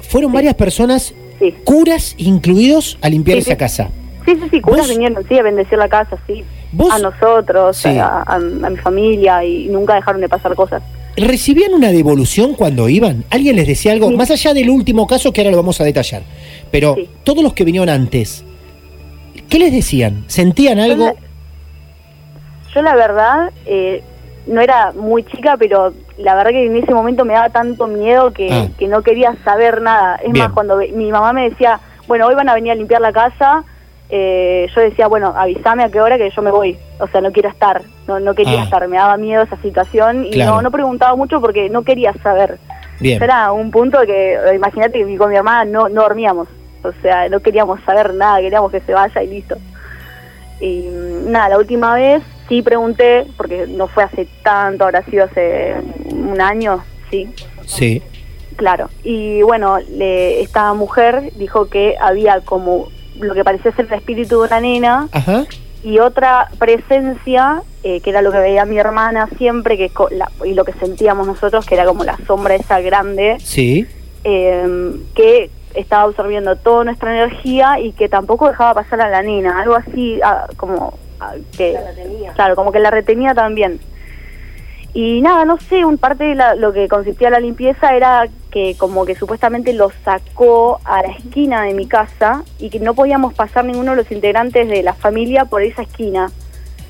Fueron 0.01 0.31
varias 0.31 0.55
personas, 0.55 1.13
curas 1.63 2.15
incluidos, 2.17 2.97
a 3.01 3.09
limpiar 3.09 3.37
esa 3.37 3.51
sí. 3.51 3.57
casa. 3.57 3.89
Sí, 4.25 4.35
sí, 4.35 4.47
sí, 4.49 4.61
curas 4.61 4.87
vinieron, 4.89 5.23
sí, 5.27 5.37
a 5.37 5.43
bendecir 5.43 5.77
la 5.77 5.89
casa, 5.89 6.17
sí. 6.27 6.43
¿Vos? 6.71 6.91
A 6.93 6.99
nosotros, 6.99 7.77
Sí. 7.77 7.89
a, 7.97 8.23
a- 8.25 8.35
a 8.35 8.39
mi 8.39 8.77
familia 8.77 9.43
y 9.43 9.67
nunca 9.67 9.95
dejaron 9.95 10.21
de 10.21 10.29
pasar 10.29 10.55
cosas. 10.55 10.81
¿Recibían 11.15 11.73
una 11.73 11.91
devolución 11.91 12.55
cuando 12.55 12.89
iban? 12.89 13.23
¿Alguien 13.29 13.55
les 13.55 13.67
decía 13.67 13.91
algo? 13.91 14.09
Sí. 14.09 14.15
Más 14.15 14.31
allá 14.31 14.53
del 14.53 14.69
último 14.69 15.05
caso 15.05 15.31
que 15.31 15.41
ahora 15.41 15.51
lo 15.51 15.57
vamos 15.57 15.79
a 15.79 15.83
detallar. 15.83 16.23
Pero 16.71 16.95
Sí. 16.95 17.09
todos 17.23 17.43
los 17.43 17.53
que 17.53 17.63
vinieron 17.65 17.89
antes, 17.89 18.43
¿qué 19.49 19.59
les 19.59 19.71
decían? 19.71 20.23
¿Sentían 20.27 20.79
algo? 20.79 21.05
la- 21.05 21.15
Yo 22.73 22.81
la 22.81 22.95
verdad, 22.95 23.51
eh, 23.67 24.01
no 24.47 24.59
era 24.61 24.91
muy 24.93 25.23
chica, 25.23 25.55
pero 25.59 25.93
la 26.17 26.33
verdad 26.35 26.49
que 26.51 26.65
en 26.65 26.75
ese 26.75 26.93
momento 26.93 27.23
me 27.25 27.33
daba 27.33 27.49
tanto 27.49 27.85
miedo 27.87 28.31
que, 28.33 28.47
Ah. 28.51 28.67
que 28.79 28.87
no 28.87 29.03
quería 29.03 29.35
saber 29.43 29.81
nada. 29.81 30.15
Es 30.15 30.31
Bien. 30.31 30.45
más, 30.45 30.53
cuando 30.53 30.77
mi 30.77 31.11
mamá 31.11 31.33
me 31.33 31.49
decía, 31.51 31.79
bueno, 32.07 32.25
hoy 32.27 32.33
van 32.35 32.49
a 32.49 32.55
venir 32.55 32.71
a 32.71 32.75
limpiar 32.75 33.01
la 33.01 33.13
casa, 33.13 33.63
eh, 34.15 34.67
yo 34.75 34.81
decía, 34.81 35.07
bueno, 35.07 35.33
avísame 35.35 35.83
a 35.83 35.89
qué 35.89 35.99
hora 35.99 36.19
que 36.19 36.29
yo 36.29 36.41
me 36.43 36.51
voy. 36.51 36.77
O 36.99 37.07
sea, 37.07 37.19
no 37.19 37.31
quiero 37.31 37.49
estar, 37.49 37.81
no, 38.07 38.19
no 38.19 38.35
quería 38.35 38.61
Ah. 38.61 38.63
estar, 38.65 38.87
me 38.87 38.97
daba 38.97 39.17
miedo 39.17 39.41
esa 39.41 39.57
situación 39.57 40.25
y 40.27 40.29
Claro. 40.29 40.51
no, 40.57 40.61
no 40.61 40.71
preguntaba 40.71 41.15
mucho 41.15 41.41
porque 41.41 41.67
no 41.71 41.81
quería 41.81 42.13
saber. 42.21 42.59
Bien. 42.99 43.21
Era 43.23 43.51
un 43.51 43.71
punto 43.71 43.99
que, 44.05 44.33
eh, 44.35 44.53
imagínate 44.55 45.03
que 45.03 45.17
con 45.17 45.31
mi 45.31 45.35
hermana 45.35 45.65
no, 45.65 45.89
no 45.89 46.03
dormíamos, 46.03 46.47
o 46.83 46.91
sea, 47.01 47.27
no 47.27 47.39
queríamos 47.39 47.79
saber 47.85 48.13
nada, 48.13 48.39
queríamos 48.39 48.71
que 48.71 48.81
se 48.81 48.93
vaya 48.93 49.23
y 49.23 49.27
listo. 49.27 49.55
Y 50.59 50.81
mm, 50.91 51.31
nada, 51.31 51.49
la 51.49 51.57
última 51.57 51.95
vez 51.95 52.21
sí 52.47 52.61
pregunté, 52.61 53.25
porque 53.35 53.65
no 53.67 53.87
fue 53.87 54.03
hace 54.03 54.27
tanto, 54.43 54.83
habrá 54.83 55.01
sido 55.05 55.25
hace 55.25 55.73
un 56.11 56.39
año, 56.39 56.83
sí, 57.09 57.27
Sí. 57.65 58.03
claro. 58.57 58.89
Y 59.03 59.41
bueno, 59.41 59.79
le, 59.89 60.41
esta 60.41 60.71
mujer 60.75 61.31
dijo 61.35 61.67
que 61.69 61.95
había 61.99 62.41
como 62.41 62.89
lo 63.19 63.33
que 63.33 63.43
parecía 63.43 63.71
ser 63.73 63.85
el 63.87 63.93
espíritu 63.93 64.39
de 64.41 64.47
una 64.47 64.59
nena 64.59 65.07
Ajá. 65.11 65.45
y 65.83 65.99
otra 65.99 66.47
presencia, 66.59 67.61
eh, 67.83 67.99
que 68.01 68.09
era 68.09 68.21
lo 68.21 68.31
que 68.31 68.39
veía 68.39 68.65
mi 68.65 68.77
hermana 68.77 69.27
siempre, 69.37 69.77
que 69.77 69.89
co- 69.89 70.09
la- 70.11 70.31
y 70.45 70.53
lo 70.53 70.63
que 70.65 70.73
sentíamos 70.73 71.27
nosotros, 71.27 71.65
que 71.65 71.75
era 71.75 71.85
como 71.85 72.03
la 72.03 72.17
sombra 72.27 72.55
esa 72.55 72.79
grande, 72.81 73.37
Sí. 73.39 73.85
eh, 74.23 74.93
que 75.15 75.49
estaba 75.73 76.03
absorbiendo 76.03 76.55
toda 76.55 76.83
nuestra 76.85 77.11
energía 77.11 77.79
y 77.79 77.93
que 77.93 78.07
tampoco 78.07 78.47
dejaba 78.47 78.75
pasar 78.75 79.01
a 79.01 79.09
la 79.09 79.21
nena, 79.23 79.59
algo 79.61 79.75
así 79.75 80.19
ah, 80.23 80.47
como 80.57 80.97
ah, 81.19 81.33
que 81.57 81.77
claro, 82.35 82.55
como 82.55 82.71
que 82.71 82.79
la 82.79 82.91
retenía 82.91 83.33
también. 83.33 83.79
Y 84.93 85.21
nada, 85.21 85.43
no 85.45 85.57
sé, 85.57 85.83
un 85.85 85.97
parte 85.97 86.23
de 86.25 86.35
la- 86.35 86.53
lo 86.55 86.71
que 86.71 86.87
consistía 86.87 87.31
la 87.31 87.39
limpieza 87.39 87.95
era 87.95 88.27
que 88.53 88.75
como 88.77 89.03
que 89.03 89.15
supuestamente 89.15 89.73
lo 89.73 89.91
sacó 90.05 90.79
a 90.85 91.01
la 91.01 91.07
esquina 91.09 91.63
de 91.63 91.73
mi 91.73 91.87
casa 91.87 92.43
y 92.59 92.69
que 92.69 92.79
no 92.79 92.93
podíamos 92.93 93.33
pasar 93.33 93.65
ninguno 93.65 93.91
de 93.91 93.97
los 93.97 94.11
integrantes 94.11 94.69
de 94.69 94.83
la 94.83 94.93
familia 94.93 95.45
por 95.45 95.63
esa 95.63 95.81
esquina. 95.81 96.31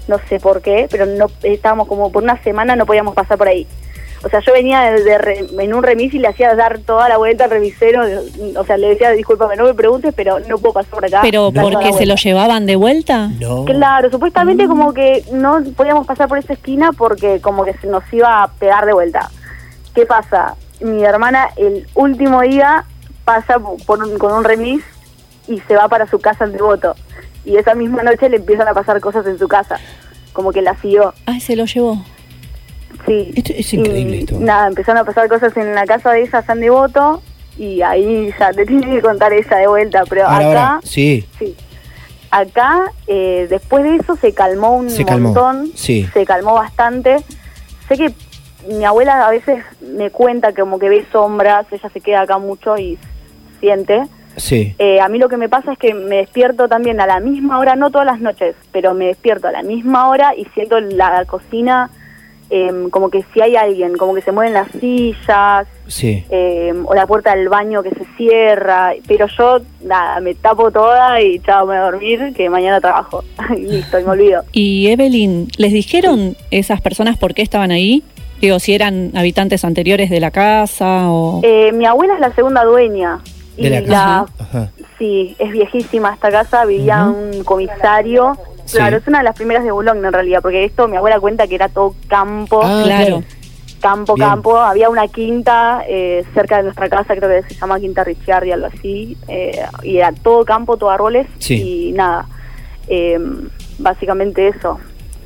No 0.10 0.18
sé 0.28 0.42
por 0.42 0.62
qué, 0.62 0.88
pero 0.92 1.06
no 1.06 1.28
estábamos 1.44 1.88
como 1.88 2.12
por 2.12 2.22
una 2.22 2.42
semana 2.44 2.76
no 2.76 2.86
podíamos 2.86 3.16
pasar 3.16 3.38
por 3.38 3.48
ahí. 3.48 3.66
O 4.26 4.30
sea, 4.30 4.40
yo 4.42 4.52
venía 4.54 4.82
de, 4.82 5.04
de 5.04 5.18
re- 5.18 5.46
en 5.60 5.74
un 5.74 5.84
remis 5.84 6.14
y 6.14 6.20
le 6.20 6.28
hacía 6.30 6.54
dar 6.56 6.80
toda 6.80 7.08
la 7.10 7.18
vuelta 7.18 7.46
al 7.46 7.50
remisero. 7.50 8.02
O 8.58 8.66
sea, 8.66 8.76
le 8.78 8.88
decía, 8.90 9.12
discúlpame, 9.12 9.56
no 9.56 9.64
me 9.66 9.74
preguntes, 9.74 10.14
pero 10.16 10.40
no 10.42 10.58
puedo 10.58 10.74
pasar 10.74 10.92
por 10.92 11.06
acá. 11.06 11.20
Pero 11.22 11.52
la 11.54 11.62
porque 11.62 11.92
se 11.94 12.06
lo 12.06 12.16
llevaban 12.16 12.66
de 12.66 12.76
vuelta. 12.76 13.28
No. 13.40 13.64
Claro, 13.66 14.10
supuestamente 14.12 14.68
como 14.68 14.94
que 14.94 15.24
no 15.32 15.62
podíamos 15.76 16.06
pasar 16.08 16.28
por 16.28 16.38
esa 16.38 16.54
esquina 16.54 16.92
porque 16.94 17.40
como 17.42 17.64
que 17.66 17.74
se 17.76 17.88
nos 17.88 18.04
iba 18.14 18.44
a 18.44 18.48
pegar 18.54 18.86
de 18.86 18.94
vuelta. 18.94 19.30
¿Qué 19.94 20.06
pasa? 20.06 20.56
Mi 20.84 21.04
hermana 21.04 21.50
el 21.56 21.88
último 21.96 22.42
día 22.42 22.86
pasa 23.26 23.58
por 23.86 24.04
un- 24.04 24.18
con 24.18 24.34
un 24.34 24.44
remis 24.44 24.84
y 25.48 25.60
se 25.62 25.76
va 25.76 25.88
para 25.88 26.08
su 26.08 26.20
casa 26.20 26.46
en 26.46 26.52
devoto. 26.54 26.96
Y 27.46 27.58
esa 27.58 27.74
misma 27.76 28.04
noche 28.04 28.30
le 28.30 28.38
empiezan 28.38 28.68
a 28.68 28.74
pasar 28.74 29.00
cosas 29.00 29.26
en 29.28 29.38
su 29.40 29.48
casa. 29.48 29.80
Como 30.34 30.52
que 30.52 30.62
la 30.62 30.76
siguió. 30.78 31.14
Ay, 31.26 31.40
se 31.42 31.56
lo 31.56 31.66
llevó. 31.66 32.04
Sí. 33.06 33.32
Esto 33.36 33.54
es 33.56 33.74
Y 33.74 33.78
increíble 33.78 34.20
esto. 34.20 34.38
Nada, 34.40 34.68
empezaron 34.68 35.02
a 35.02 35.04
pasar 35.04 35.28
cosas 35.28 35.56
en 35.58 35.74
la 35.76 35.86
casa 35.86 36.12
de 36.12 36.22
ella, 36.24 36.42
San 36.44 36.60
Devoto, 36.60 37.22
y 37.58 37.82
ahí 37.82 38.34
ya 38.40 38.52
te 38.52 38.66
tiene 38.66 38.90
que 38.96 39.02
contar 39.02 39.34
ella 39.34 39.58
de 39.58 39.68
vuelta. 39.68 40.04
Pero 40.10 40.26
Ahora, 40.26 40.38
acá, 40.38 40.46
ahora. 40.74 40.80
Sí. 40.84 41.26
sí. 41.40 41.56
Acá, 42.32 42.92
eh, 43.08 43.46
después 43.50 43.84
de 43.84 43.98
eso, 43.98 44.16
se 44.16 44.34
calmó 44.34 44.76
un 44.76 44.90
Se 44.90 45.06
calmó, 45.06 45.30
montón. 45.34 45.72
sí. 45.76 46.10
Se 46.14 46.26
calmó 46.26 46.56
bastante. 46.56 47.18
Sé 47.88 47.96
que 47.98 48.14
mi 48.68 48.86
abuela 48.86 49.28
a 49.28 49.32
veces 49.32 49.64
me 49.82 50.10
cuenta 50.10 50.54
como 50.54 50.80
que 50.80 50.90
ve 50.90 51.06
sombras, 51.12 51.66
ella 51.72 51.90
se 51.90 52.02
queda 52.02 52.22
acá 52.22 52.38
mucho 52.38 52.78
y 52.78 52.98
siente. 53.60 54.04
Sí. 54.36 54.74
Eh, 54.80 55.00
a 55.00 55.08
mí 55.10 55.20
lo 55.20 55.30
que 55.30 55.38
me 55.38 55.48
pasa 55.50 55.74
es 55.74 55.78
que 55.78 55.94
me 55.94 56.18
despierto 56.18 56.68
también 56.68 57.00
a 57.00 57.06
la 57.06 57.20
misma 57.20 57.60
hora, 57.60 57.76
no 57.76 57.92
todas 57.92 58.08
las 58.08 58.20
noches, 58.20 58.56
pero 58.72 58.94
me 58.96 59.06
despierto 59.08 59.48
a 59.48 59.52
la 59.52 59.62
misma 59.62 60.10
hora 60.10 60.34
y 60.36 60.46
siento 60.56 60.80
la 60.80 61.24
cocina 61.26 61.90
em, 62.50 62.90
como 62.90 63.10
que 63.10 63.24
si 63.34 63.42
hay 63.42 63.56
alguien, 63.56 63.96
como 63.98 64.14
que 64.14 64.22
se 64.22 64.32
mueven 64.32 64.54
las 64.54 64.68
sillas, 64.80 65.66
Sí. 65.88 66.24
em, 66.30 66.86
o 66.86 66.94
la 66.94 67.08
puerta 67.08 67.36
del 67.36 67.50
baño 67.50 67.82
que 67.82 67.90
se 67.92 68.06
cierra, 68.18 68.94
pero 69.08 69.28
yo, 69.28 69.60
nada, 69.84 70.20
me 70.20 70.36
tapo 70.36 70.70
toda 70.70 71.20
y 71.22 71.40
chao, 71.40 71.66
me 71.66 71.74
voy 71.74 71.78
a 71.78 71.92
dormir, 71.92 72.34
que 72.36 72.50
mañana 72.50 72.80
trabajo. 72.80 73.24
y 73.58 73.62
listo, 73.62 74.00
y 74.00 74.04
me 74.04 74.10
olvido. 74.12 74.44
Y 74.52 74.88
Evelyn, 74.88 75.48
¿les 75.58 75.74
dijeron 75.74 76.36
esas 76.52 76.82
personas 76.82 77.18
por 77.18 77.34
qué 77.34 77.42
estaban 77.42 77.72
ahí? 77.72 78.04
Digo, 78.42 78.60
si 78.60 78.76
eran 78.76 79.12
habitantes 79.16 79.64
anteriores 79.64 80.10
de 80.10 80.20
la 80.20 80.32
casa 80.32 81.10
o... 81.10 81.40
Eh, 81.44 81.72
mi 81.72 81.86
abuela 81.86 82.16
es 82.16 82.20
la 82.20 82.34
segunda 82.34 82.64
dueña. 82.66 83.20
De 83.58 83.70
la 83.70 83.80
y 83.80 83.86
casa. 83.86 84.26
Ajá. 84.40 84.72
Sí, 84.98 85.36
es 85.40 85.52
viejísima 85.52 86.14
esta 86.14 86.30
casa, 86.30 86.66
vivía 86.66 87.06
un 87.06 87.44
comisario. 87.44 88.38
Sí. 88.66 88.78
Claro, 88.78 88.98
es 88.98 89.08
una 89.08 89.20
de 89.20 89.24
las 89.26 89.36
primeras 89.36 89.64
de 89.64 89.72
Boulogne 89.72 90.06
en 90.08 90.14
realidad, 90.14 90.40
porque 90.42 90.64
esto 90.66 90.88
mi 90.88 90.98
abuela 90.98 91.20
cuenta 91.20 91.48
que 91.48 91.56
era 91.56 91.70
todo 91.70 91.96
campo, 92.08 92.62
Ah, 92.64 92.82
claro. 92.86 93.24
campo, 93.80 94.16
bien. 94.16 94.28
campo. 94.30 94.58
Había 94.58 94.90
una 94.90 95.08
quinta 95.08 95.84
eh, 95.88 96.24
cerca 96.34 96.58
de 96.58 96.64
nuestra 96.64 96.90
casa, 96.90 97.16
creo 97.16 97.30
que 97.30 97.48
se 97.48 97.60
llama 97.60 97.80
Quinta 97.80 98.04
Ricciardi, 98.04 98.52
algo 98.52 98.68
así, 98.68 99.18
eh, 99.28 99.62
y 99.84 99.98
era 99.98 100.12
todo 100.14 100.44
campo, 100.46 100.78
todo 100.78 100.90
árboles, 100.90 101.28
Sí. 101.40 101.90
y 101.90 101.92
nada, 101.94 102.26
eh, 102.88 103.20
básicamente 103.80 104.48
eso. 104.48 104.80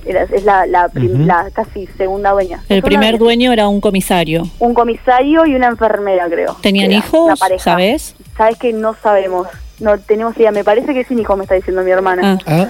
Era, 0.08 0.24
es 0.24 0.44
la, 0.46 0.66
la, 0.66 0.88
prim- 0.90 1.26
la 1.28 1.50
casi 1.52 1.86
segunda 1.98 2.32
dueña. 2.32 2.62
El 2.70 2.78
Es 2.78 2.84
una 2.84 2.88
primer 2.90 3.18
dueño 3.18 3.52
era 3.52 3.68
un 3.68 3.82
comisario. 3.82 4.44
Un 4.60 4.74
comisario 4.74 5.46
y 5.46 5.54
una 5.56 5.68
enfermera, 5.68 6.28
creo. 6.30 6.56
¿Tenían 6.62 6.92
Era 6.92 7.00
hijos? 7.00 7.20
una 7.26 7.36
pareja. 7.36 7.64
¿Sabes? 7.64 8.16
Sabes 8.38 8.58
que 8.58 8.72
no 8.74 8.96
sabemos, 9.02 9.48
no 9.80 9.98
tenemos 10.00 10.36
idea. 10.38 10.52
Me 10.52 10.64
parece 10.64 10.94
que 10.94 11.04
sin 11.04 11.20
hijo 11.20 11.36
me 11.36 11.44
está 11.44 11.56
diciendo 11.56 11.82
mi 11.84 11.92
hermana. 11.92 12.40
Ah, 12.46 12.68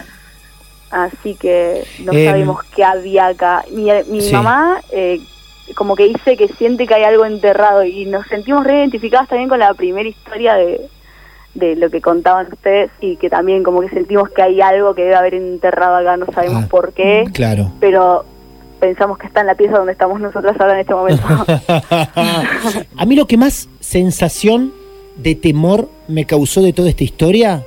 Ah, 0.89 1.09
Así 1.11 1.35
que 1.35 1.83
no 2.05 2.13
Em, 2.13 2.25
sabemos 2.25 2.63
qué 2.75 2.83
había 2.83 3.27
acá. 3.27 3.63
Mi, 3.71 3.89
mi 4.09 4.21
sí. 4.21 4.31
mamá 4.31 4.79
eh, 4.91 5.19
como 5.75 5.95
que 5.97 6.05
dice 6.07 6.37
que 6.37 6.47
siente 6.47 6.87
que 6.87 6.93
hay 6.93 7.03
algo 7.03 7.25
enterrado 7.25 7.83
y 7.83 8.05
nos 8.05 8.25
sentimos 8.27 8.65
reidentificadas 8.65 9.27
también 9.27 9.49
con 9.49 9.59
la 9.59 9.73
primera 9.73 10.07
historia 10.07 10.55
de, 10.55 10.87
de 11.57 11.75
lo 11.75 11.89
que 11.89 12.01
contaban 12.01 12.47
ustedes 12.51 12.91
y 13.01 13.15
que 13.17 13.29
también 13.29 13.63
como 13.63 13.81
que 13.81 13.89
sentimos 13.89 14.29
que 14.29 14.41
hay 14.41 14.61
algo 14.61 14.93
que 14.93 15.01
debe 15.03 15.15
haber 15.15 15.33
enterrado 15.33 15.95
acá, 15.97 16.15
no 16.17 16.25
sabemos 16.33 16.65
Ah. 16.65 16.67
por 16.69 16.93
qué, 16.93 17.25
claro. 17.33 17.71
pero 17.79 18.25
pensamos 18.79 19.17
que 19.17 19.25
está 19.25 19.41
en 19.41 19.47
la 19.47 19.55
pieza 19.55 19.77
donde 19.77 19.91
estamos 19.93 20.19
nosotras 20.21 20.55
ahora 20.59 20.75
en 20.75 20.79
este 20.81 20.93
momento. 20.93 21.23
A 22.97 23.05
mí 23.05 23.15
lo 23.15 23.25
que 23.25 23.37
más 23.37 23.67
sensación 23.79 24.71
de 25.15 25.33
temor 25.33 25.89
me 26.07 26.25
causó 26.25 26.61
de 26.61 26.73
toda 26.73 26.89
esta 26.89 27.03
historia 27.03 27.63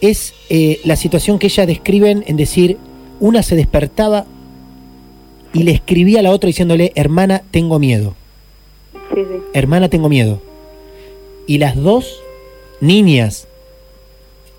es 0.00 0.32
eh, 0.48 0.80
la 0.84 0.96
situación 0.96 1.38
que 1.38 1.48
ellas 1.48 1.66
describen 1.66 2.24
en 2.26 2.36
decir, 2.36 2.78
una 3.20 3.42
se 3.42 3.54
despertaba 3.56 4.24
y 5.52 5.64
le 5.64 5.72
escribía 5.72 6.20
a 6.20 6.22
la 6.22 6.30
otra 6.30 6.46
diciéndole, 6.46 6.92
hermana, 6.94 7.42
tengo 7.50 7.78
miedo, 7.78 8.14
sí, 9.14 9.20
sí. 9.24 9.40
hermana, 9.52 9.88
tengo 9.88 10.08
miedo. 10.08 10.40
Y 11.48 11.58
las 11.58 11.74
dos 11.74 12.20
niñas 12.80 13.48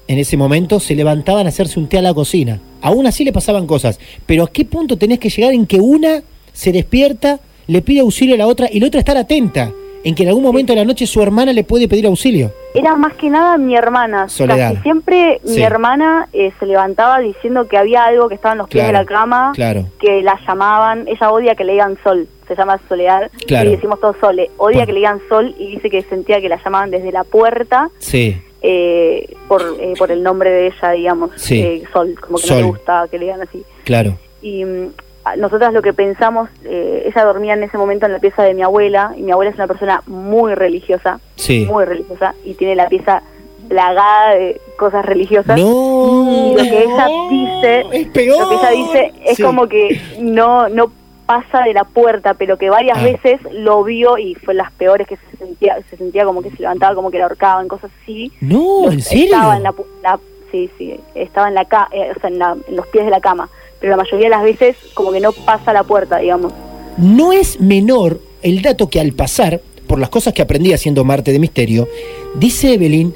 en 0.08 0.18
ese 0.18 0.38
momento 0.38 0.80
se 0.80 0.96
levantaban 0.96 1.46
a 1.46 1.50
hacerse 1.50 1.80
un 1.80 1.88
té 1.88 2.00
a 2.00 2.02
la 2.02 2.16
cocina. 2.16 2.60
Aún 2.82 3.06
así 3.06 3.24
le 3.24 3.32
pasaban 3.32 3.68
cosas. 3.68 4.00
Pero 4.26 4.44
¿a 4.44 4.52
qué 4.52 4.66
punto 4.66 4.98
tenés 4.98 5.20
que 5.20 5.30
llegar 5.30 5.54
en 5.54 5.68
que 5.68 5.80
una 5.80 6.24
se 6.52 6.72
despierta, 6.72 7.40
le 7.68 7.84
pide 7.84 8.00
auxilio 8.00 8.34
a 8.34 8.40
la 8.40 8.48
otra 8.48 8.68
y 8.72 8.80
la 8.80 8.88
otra 8.88 9.00
estar 9.00 9.18
atenta? 9.18 9.72
En 10.04 10.16
que 10.16 10.24
en 10.24 10.30
algún 10.30 10.44
momento 10.44 10.72
de 10.74 10.80
la 10.80 10.86
noche 10.86 11.06
su 11.06 11.22
hermana 11.22 11.52
le 11.52 11.64
puede 11.64 11.88
pedir 11.88 12.06
auxilio. 12.06 12.52
Era 12.74 12.96
más 12.96 13.14
que 13.16 13.30
nada 13.30 13.58
mi 13.58 13.76
hermana. 13.76 14.30
Soledad. 14.30 14.72
Casi 14.72 14.84
siempre 14.84 15.42
Sí. 15.44 15.56
mi 15.58 15.62
hermana 15.64 16.28
eh, 16.32 16.52
se 16.60 16.66
levantaba 16.66 17.20
diciendo 17.20 17.68
que 17.68 17.78
había 17.78 18.06
algo 18.06 18.30
que 18.30 18.36
estaba 18.36 18.54
en 18.54 18.58
los 18.60 18.70
pies 18.70 18.84
Claro, 18.86 18.98
de 19.00 19.04
la 19.04 19.10
cama, 19.10 19.52
claro. 19.56 19.86
que 20.00 20.22
la 20.22 20.40
llamaban, 20.48 21.08
ella 21.08 21.32
odia 21.32 21.56
que 21.56 21.64
le 21.66 21.74
digan 21.74 21.98
sol, 22.04 22.28
se 22.48 22.56
llama 22.56 22.80
Soledad, 22.88 23.30
Claro. 23.46 23.70
y 23.70 23.74
decimos 23.76 24.00
todos 24.00 24.16
Sole, 24.22 24.50
odia 24.58 24.86
que 24.86 24.94
le 24.94 25.00
digan 25.00 25.20
sol 25.28 25.54
y 25.60 25.72
dice 25.76 25.90
que 25.90 26.02
sentía 26.04 26.40
que 26.40 26.48
la 26.50 26.64
llamaban 26.64 26.92
desde 26.92 27.12
la 27.12 27.24
puerta 27.26 27.90
Sí, 28.00 28.42
eh, 28.62 29.36
por, 29.48 29.62
eh, 29.82 29.94
por 29.98 30.12
el 30.12 30.24
nombre 30.24 30.50
de 30.50 30.68
ella, 30.68 30.92
digamos, 30.92 31.32
Sí. 31.36 31.60
eh, 31.60 31.84
Sol, 31.92 32.16
como 32.20 32.38
que 32.38 32.48
no 32.50 32.56
le 32.56 32.64
gusta 32.64 33.06
que 33.12 33.18
le 33.20 33.26
digan 33.26 33.42
así. 33.42 33.64
claro. 33.84 34.18
Y 34.42 34.64
mm, 34.64 34.88
nosotras 35.38 35.74
lo 35.74 35.82
que 35.82 35.94
pensamos, 35.94 36.50
eh, 36.66 37.04
ella 37.06 37.24
dormía 37.26 37.54
en 37.54 37.64
ese 37.64 37.78
momento 37.78 38.06
en 38.06 38.14
la 38.14 38.20
pieza 38.20 38.44
de 38.44 38.54
mi 38.54 38.62
abuela, 38.64 39.14
y 39.18 39.22
mi 39.24 39.32
abuela 39.32 39.52
es 39.52 39.56
una 39.58 39.68
persona 39.68 40.02
muy 40.08 40.54
religiosa, 40.56 41.20
Sí. 41.36 41.66
muy 41.70 41.86
religiosa, 41.86 42.36
y 42.46 42.54
tiene 42.56 42.76
la 42.76 42.88
pieza 42.88 43.22
plagada 43.68 44.36
de 44.36 44.60
cosas 44.78 45.06
religiosas. 45.06 45.60
No. 45.60 46.28
Y 46.32 46.56
lo 46.58 46.64
que 46.64 46.84
ella 46.84 47.08
dice, 47.30 47.80
Es 47.92 48.08
lo 48.38 48.50
que 48.50 48.56
ella 48.56 48.70
dice 48.72 49.14
es 49.26 49.38
Sí. 49.38 49.44
como 49.44 49.68
que 49.68 50.02
no, 50.20 50.70
no 50.70 50.92
pasa 51.26 51.62
de 51.62 51.74
la 51.74 51.84
puerta, 51.84 52.34
pero 52.34 52.58
que 52.58 52.72
varias 52.72 52.98
Ah. 52.98 53.04
veces 53.04 53.40
lo 53.52 53.84
vio 53.84 54.18
y 54.18 54.34
fue 54.36 54.56
las 54.56 54.72
peores 54.72 55.08
que 55.08 55.18
se 55.18 55.38
sentía, 55.38 55.78
se 55.90 55.98
sentía 55.98 56.26
como 56.26 56.42
que 56.42 56.50
se 56.50 56.58
levantaba, 56.64 56.96
como 56.96 57.12
que 57.12 57.20
la 57.20 57.26
ahorcaban, 57.26 57.68
cosas 57.68 57.92
así. 58.02 58.32
No, 58.42 58.90
¿en 58.92 59.02
serio? 59.02 59.26
Estaba 59.36 59.58
en 59.58 59.64
la, 59.64 59.74
la- 60.02 60.20
sí, 60.52 60.72
sí, 60.80 61.00
estaba 61.14 61.48
en 61.50 61.54
la 61.54 61.66
ca 61.66 61.88
eh, 61.92 62.12
o 62.16 62.20
sea, 62.20 62.30
en, 62.32 62.40
la- 62.40 62.58
en 62.68 62.76
los 62.76 62.88
pies 62.88 63.06
de 63.06 63.12
la 63.12 63.20
cama, 63.20 63.48
pero 63.80 63.92
la 63.92 63.98
mayoría 63.98 64.26
de 64.26 64.30
las 64.30 64.44
veces 64.44 64.76
como 64.94 65.12
que 65.12 65.20
no 65.20 65.32
pasa 65.32 65.74
la 65.74 65.84
puerta, 65.84 66.18
digamos. 66.20 66.52
No 66.98 67.32
es 67.34 67.60
menor 67.62 68.20
el 68.42 68.62
dato 68.62 68.90
que 68.90 69.00
al 69.00 69.14
pasar, 69.14 69.62
por 69.88 70.00
las 70.00 70.10
cosas 70.10 70.34
que 70.34 70.42
aprendí 70.42 70.74
haciendo 70.74 71.04
Marte 71.04 71.32
de 71.32 71.40
Misterio, 71.40 71.88
dice 72.36 72.74
Evelyn 72.74 73.14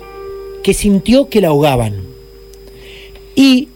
que 0.64 0.74
sintió 0.74 1.28
que 1.30 1.42
la 1.42 1.50
ahogaban. 1.50 1.96
Y 3.36 3.70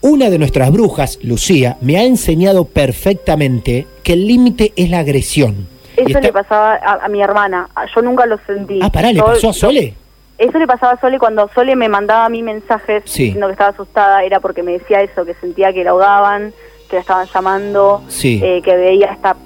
una 0.00 0.30
de 0.30 0.38
nuestras 0.38 0.70
brujas, 0.72 1.18
Lucía, 1.22 1.76
me 1.80 1.96
ha 1.98 2.04
enseñado 2.04 2.64
perfectamente 2.64 3.86
que 4.02 4.12
el 4.14 4.26
límite 4.26 4.72
es 4.76 4.90
la 4.90 5.00
agresión. 5.00 5.66
Eso 5.96 6.08
está- 6.08 6.20
le 6.20 6.32
pasaba 6.32 6.74
a, 6.74 7.04
a 7.04 7.08
mi 7.08 7.20
hermana, 7.22 7.68
yo 7.94 8.02
nunca 8.02 8.24
lo 8.26 8.38
sentí. 8.46 8.78
Ah, 8.82 8.90
pará, 8.90 9.12
¿le 9.12 9.20
pasó 9.20 9.50
a 9.50 9.52
Sole? 9.52 9.94
Eso 10.38 10.58
le 10.58 10.66
pasaba 10.66 10.92
a 10.92 11.00
Sole 11.00 11.18
cuando 11.18 11.48
Sole 11.54 11.74
me 11.76 11.88
mandaba 11.88 12.24
a 12.24 12.28
mí 12.28 12.42
mensajes 12.42 13.02
Sí. 13.06 13.24
diciendo 13.24 13.48
que 13.48 13.52
estaba 13.52 13.70
asustada, 13.70 14.22
era 14.24 14.38
porque 14.40 14.62
me 14.62 14.72
decía 14.72 15.00
eso, 15.02 15.24
que 15.24 15.34
sentía 15.34 15.72
que 15.72 15.82
la 15.84 15.90
ahogaban, 15.90 16.52
que 16.88 16.96
la 16.96 17.00
estaban 17.00 17.26
llamando, 17.26 18.02
Sí. 18.08 18.40
eh, 18.42 18.62
que 18.62 18.76
veía 18.76 19.06
esta 19.06 19.36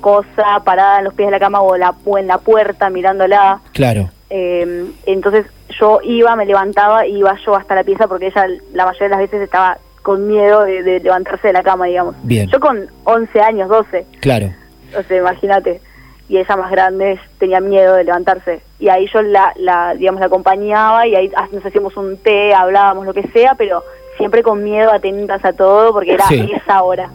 cosa 0.00 0.60
parada 0.64 0.98
en 0.98 1.04
los 1.04 1.14
pies 1.14 1.26
de 1.28 1.32
la 1.32 1.38
cama 1.40 1.60
o, 1.60 1.76
la, 1.76 1.94
o 2.04 2.18
en 2.18 2.26
la 2.26 2.38
puerta 2.38 2.88
mirándola. 2.90 3.60
Claro. 3.72 4.10
Eh, 4.30 4.86
entonces 5.06 5.46
yo 5.78 6.00
iba, 6.02 6.34
me 6.36 6.46
levantaba 6.46 7.06
y 7.06 7.18
iba 7.18 7.34
yo 7.44 7.54
hasta 7.54 7.74
la 7.74 7.84
pieza 7.84 8.06
porque 8.08 8.26
ella 8.28 8.46
la 8.72 8.86
mayoría 8.86 9.08
de 9.08 9.10
las 9.10 9.20
veces 9.20 9.42
estaba 9.42 9.78
con 10.02 10.26
miedo 10.26 10.64
de, 10.64 10.82
de 10.82 11.00
levantarse 11.00 11.48
de 11.48 11.52
la 11.52 11.62
cama, 11.62 11.86
digamos. 11.86 12.14
Bien. 12.22 12.48
Yo 12.48 12.60
con 12.60 12.88
11 13.04 13.40
años, 13.40 13.68
12, 13.68 14.06
Claro. 14.20 14.50
o 14.98 15.02
sea, 15.02 15.16
imagínate. 15.18 15.80
Y 16.28 16.36
ella 16.38 16.56
más 16.56 16.70
grande 16.70 17.18
tenía 17.38 17.60
miedo 17.60 17.94
de 17.94 18.04
levantarse. 18.04 18.60
Y 18.78 18.88
ahí 18.88 19.08
yo 19.12 19.22
la, 19.22 19.52
la, 19.56 19.94
digamos, 19.94 20.20
la 20.20 20.26
acompañaba 20.26 21.06
y 21.06 21.14
ahí 21.16 21.30
ah, 21.36 21.48
nos 21.52 21.64
hacíamos 21.64 21.96
un 21.96 22.16
té, 22.18 22.52
hablábamos, 22.54 23.06
lo 23.06 23.14
que 23.14 23.22
sea, 23.28 23.54
pero 23.54 23.82
siempre 24.18 24.42
con 24.42 24.62
miedo, 24.62 24.92
atentas 24.92 25.42
a 25.44 25.52
todo, 25.54 25.92
porque 25.92 26.12
era 26.12 26.26
Sí. 26.26 26.50
esa 26.54 26.82
hora. 26.82 27.08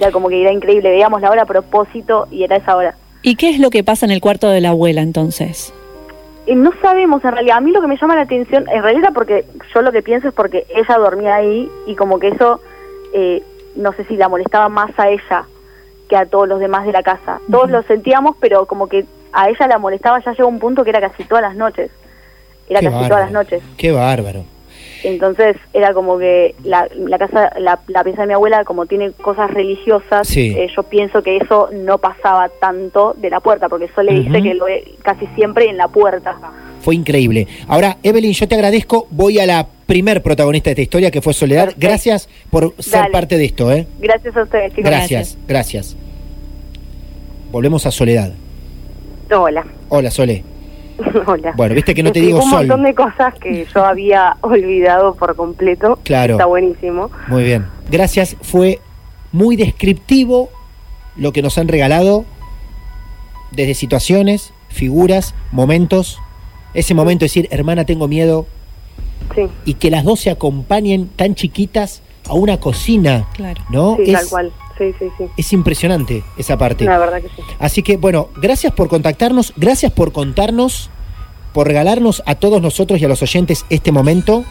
Era 0.00 0.10
como 0.10 0.28
que 0.28 0.40
era 0.42 0.52
increíble. 0.52 0.90
Veíamos 0.90 1.20
la 1.22 1.30
hora 1.30 1.42
a 1.42 1.46
propósito 1.46 2.26
y 2.30 2.42
era 2.42 2.56
esa 2.56 2.76
hora. 2.76 2.94
¿Y 3.22 3.36
qué 3.36 3.50
es 3.50 3.58
lo 3.60 3.70
que 3.70 3.84
pasa 3.84 4.04
en 4.04 4.12
el 4.12 4.20
cuarto 4.20 4.48
de 4.48 4.60
la 4.60 4.70
abuela 4.70 5.00
entonces? 5.00 5.72
Y 6.46 6.54
no 6.54 6.72
sabemos 6.82 7.24
en 7.24 7.32
realidad. 7.32 7.56
A 7.58 7.60
mí 7.60 7.70
lo 7.72 7.80
que 7.80 7.86
me 7.88 7.96
llama 7.96 8.14
la 8.16 8.22
atención, 8.22 8.66
en 8.70 8.82
realidad 8.82 9.10
porque 9.14 9.44
yo 9.74 9.82
lo 9.82 9.92
que 9.92 10.02
pienso 10.02 10.28
es 10.28 10.34
porque 10.34 10.66
ella 10.74 10.98
dormía 10.98 11.36
ahí 11.36 11.68
y 11.86 11.94
como 11.94 12.18
que 12.18 12.28
eso, 12.28 12.60
eh, 13.12 13.42
no 13.74 13.92
sé 13.92 14.04
si 14.04 14.16
la 14.16 14.28
molestaba 14.28 14.68
más 14.68 14.90
a 14.98 15.08
ella 15.08 15.44
que 16.08 16.16
a 16.16 16.26
todos 16.26 16.48
los 16.48 16.60
demás 16.60 16.86
de 16.86 16.92
la 16.92 17.02
casa. 17.02 17.40
Todos 17.50 17.70
lo 17.70 17.82
sentíamos, 17.84 18.36
pero 18.40 18.66
como 18.66 18.88
que 18.88 19.04
a 19.32 19.48
ella 19.48 19.66
la 19.66 19.78
molestaba 19.78 20.22
ya 20.24 20.32
llegó 20.32 20.48
un 20.48 20.58
punto 20.58 20.84
que 20.84 20.90
era 20.90 21.00
casi 21.00 21.24
todas 21.24 21.42
las 21.42 21.56
noches. 21.56 21.90
Era 22.68 22.80
Qué 22.80 22.86
casi 22.86 22.94
bárbaro. 22.94 23.08
todas 23.08 23.24
las 23.24 23.32
noches. 23.32 23.62
Qué 23.76 23.92
bárbaro. 23.92 24.44
Entonces 25.04 25.56
era 25.72 25.92
como 25.92 26.18
que 26.18 26.54
la, 26.64 26.88
la 26.96 27.18
casa, 27.18 27.52
la, 27.58 27.78
la 27.86 28.02
pieza 28.02 28.22
de 28.22 28.28
mi 28.28 28.32
abuela, 28.34 28.64
como 28.64 28.86
tiene 28.86 29.12
cosas 29.12 29.50
religiosas, 29.52 30.26
Sí. 30.26 30.54
eh, 30.56 30.68
yo 30.74 30.82
pienso 30.84 31.22
que 31.22 31.36
eso 31.36 31.68
no 31.72 31.98
pasaba 31.98 32.48
tanto 32.48 33.14
de 33.16 33.30
la 33.30 33.40
puerta, 33.40 33.68
porque 33.68 33.84
eso 33.84 34.02
le 34.02 34.14
dice 34.14 34.42
que 34.42 34.54
lo 34.54 34.64
ve 34.64 34.94
casi 35.02 35.26
siempre 35.36 35.68
en 35.68 35.76
la 35.76 35.88
puerta. 35.88 36.36
Fue 36.80 36.94
increíble. 36.94 37.46
Ahora, 37.68 37.98
Evelyn, 38.02 38.32
yo 38.32 38.48
te 38.48 38.54
agradezco. 38.54 39.06
Voy 39.10 39.38
a 39.38 39.46
la 39.46 39.66
primer 39.86 40.22
protagonista 40.22 40.68
de 40.68 40.72
esta 40.72 40.82
historia, 40.82 41.10
que 41.10 41.22
fue 41.22 41.32
Soledad. 41.32 41.66
Perfecto. 41.66 41.86
Gracias 41.86 42.28
por 42.50 42.74
ser 42.78 43.00
Dale. 43.00 43.12
parte 43.12 43.38
de 43.38 43.44
esto, 43.44 43.72
¿eh? 43.72 43.86
Gracias 43.98 44.36
a 44.36 44.42
ustedes, 44.42 44.70
chicos. 44.70 44.90
Gracias, 44.90 45.38
gracias. 45.46 45.96
Volvemos 47.50 47.86
a 47.86 47.90
Soledad. 47.90 48.32
Hola. 49.30 49.64
Hola, 49.88 50.10
Sole. 50.10 50.44
Hola. 51.26 51.52
Bueno, 51.56 51.74
viste 51.74 51.94
que 51.94 52.02
no 52.02 52.12
te 52.12 52.20
digo 52.20 52.40
Sol. 52.42 52.62
un 52.62 52.68
montón 52.68 52.82
de 52.84 52.94
cosas 52.94 53.34
que 53.34 53.66
yo 53.72 53.84
había 53.84 54.36
olvidado 54.40 55.14
por 55.14 55.36
completo. 55.36 55.98
Claro. 56.04 56.34
Está 56.34 56.46
buenísimo. 56.46 57.10
Muy 57.28 57.44
bien. 57.44 57.66
Gracias. 57.90 58.36
Fue 58.40 58.80
muy 59.32 59.56
descriptivo 59.56 60.50
lo 61.16 61.32
que 61.32 61.42
nos 61.42 61.58
han 61.58 61.68
regalado 61.68 62.24
desde 63.50 63.74
situaciones, 63.74 64.52
figuras, 64.68 65.34
momentos. 65.52 66.20
Ese 66.74 66.94
momento 66.94 67.20
de 67.20 67.26
decir, 67.26 67.48
hermana, 67.50 67.84
tengo 67.84 68.08
miedo. 68.08 68.46
Sí. 69.34 69.48
Y 69.64 69.74
que 69.74 69.90
las 69.90 70.04
dos 70.04 70.20
se 70.20 70.30
acompañen 70.30 71.08
tan 71.08 71.34
chiquitas 71.34 72.02
a 72.28 72.34
una 72.34 72.58
cocina. 72.58 73.26
Claro. 73.34 73.62
¿No? 73.70 73.96
Sí, 73.96 74.10
es, 74.10 74.12
tal 74.12 74.28
cual. 74.28 74.52
sí, 74.78 74.94
sí, 74.98 75.08
sí. 75.18 75.24
Es 75.36 75.52
impresionante 75.52 76.24
esa 76.36 76.56
parte. 76.56 76.84
La 76.84 76.98
verdad 76.98 77.20
que 77.22 77.28
sí. 77.28 77.42
Así 77.58 77.82
que 77.82 77.96
bueno, 77.96 78.28
gracias 78.36 78.72
por 78.72 78.88
contactarnos, 78.88 79.52
gracias 79.56 79.92
por 79.92 80.12
contarnos, 80.12 80.90
por 81.52 81.66
regalarnos 81.66 82.22
a 82.26 82.34
todos 82.34 82.60
nosotros 82.60 83.00
y 83.00 83.04
a 83.04 83.08
los 83.08 83.22
oyentes 83.22 83.64
este 83.70 83.92
momento. 83.92 84.44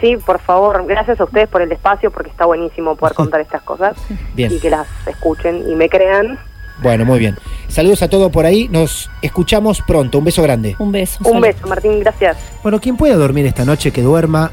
Sí, 0.00 0.16
por 0.16 0.40
favor, 0.40 0.84
gracias 0.86 1.20
a 1.20 1.24
ustedes 1.24 1.48
por 1.48 1.62
el 1.62 1.72
espacio, 1.72 2.10
porque 2.10 2.28
está 2.28 2.44
buenísimo 2.44 2.96
poder 2.96 3.14
contar 3.14 3.40
estas 3.40 3.62
cosas 3.62 3.96
Bien. 4.34 4.52
y 4.52 4.58
que 4.58 4.68
las 4.68 4.86
escuchen 5.06 5.64
y 5.70 5.74
me 5.76 5.88
crean. 5.88 6.38
Bueno, 6.82 7.04
muy 7.04 7.18
bien. 7.18 7.36
Saludos 7.68 8.02
a 8.02 8.08
todos 8.08 8.30
por 8.30 8.46
ahí, 8.46 8.68
nos 8.68 9.10
escuchamos 9.22 9.80
pronto. 9.82 10.18
Un 10.18 10.24
beso 10.24 10.42
grande. 10.42 10.76
Un 10.78 10.92
beso. 10.92 11.18
Un 11.24 11.40
beso, 11.40 11.66
Martín, 11.66 12.00
gracias. 12.00 12.36
Bueno, 12.62 12.80
quien 12.80 12.96
pueda 12.96 13.16
dormir 13.16 13.46
esta 13.46 13.64
noche, 13.64 13.90
que 13.90 14.02
duerma. 14.02 14.50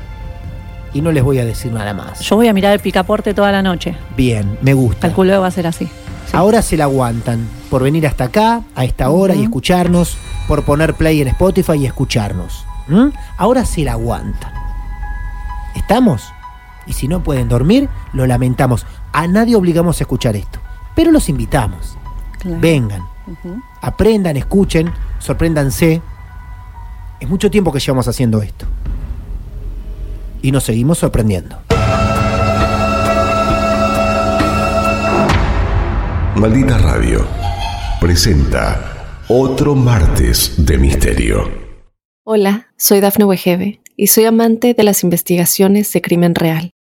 Y 0.93 1.01
no 1.01 1.11
les 1.11 1.23
voy 1.23 1.39
a 1.39 1.45
decir 1.45 1.71
nada 1.71 1.93
más. 1.93 2.19
Yo 2.19 2.35
voy 2.35 2.47
a 2.49 2.53
mirar 2.53 2.73
el 2.73 2.79
picaporte 2.79 3.33
toda 3.33 3.51
la 3.51 3.61
noche. 3.61 3.95
Bien, 4.17 4.57
me 4.61 4.73
gusta. 4.73 5.07
Calculo 5.07 5.31
que 5.31 5.37
va 5.37 5.47
a 5.47 5.51
ser 5.51 5.65
así. 5.65 5.87
Ahora 6.33 6.61
se 6.61 6.77
la 6.77 6.85
aguantan 6.85 7.47
por 7.69 7.83
venir 7.83 8.05
hasta 8.07 8.25
acá, 8.25 8.63
a 8.75 8.85
esta 8.85 9.09
hora, 9.09 9.33
y 9.33 9.43
escucharnos, 9.43 10.17
por 10.47 10.63
poner 10.63 10.95
play 10.95 11.21
en 11.21 11.29
Spotify 11.29 11.73
y 11.77 11.85
escucharnos. 11.85 12.65
¿Mm? 12.87 13.07
Ahora 13.37 13.65
se 13.65 13.83
la 13.83 13.93
aguantan. 13.93 14.51
¿Estamos? 15.75 16.23
Y 16.87 16.93
si 16.93 17.07
no 17.07 17.23
pueden 17.23 17.47
dormir, 17.47 17.87
lo 18.11 18.27
lamentamos. 18.27 18.85
A 19.13 19.27
nadie 19.27 19.55
obligamos 19.55 19.99
a 19.99 20.03
escuchar 20.03 20.35
esto. 20.35 20.59
Pero 20.95 21.11
los 21.11 21.29
invitamos. 21.29 21.97
Claro. 22.41 22.59
Vengan, 22.59 23.03
aprendan, 23.81 24.35
escuchen, 24.35 24.91
sorpréndanse. 25.19 26.01
Es 27.19 27.29
mucho 27.29 27.51
tiempo 27.51 27.71
que 27.71 27.79
llevamos 27.79 28.07
haciendo 28.07 28.41
esto. 28.41 28.65
Y 30.41 30.51
nos 30.51 30.63
seguimos 30.63 30.97
sorprendiendo. 30.97 31.55
Maldita 36.35 36.79
Radio 36.79 37.27
presenta 37.99 39.21
otro 39.27 39.75
martes 39.75 40.55
de 40.57 40.79
misterio. 40.79 41.47
Hola, 42.23 42.69
soy 42.75 43.01
Dafne 43.01 43.25
Wegebe 43.25 43.81
y 43.95 44.07
soy 44.07 44.25
amante 44.25 44.73
de 44.73 44.83
las 44.83 45.03
investigaciones 45.03 45.93
de 45.93 46.01
crimen 46.01 46.33
real. 46.33 46.71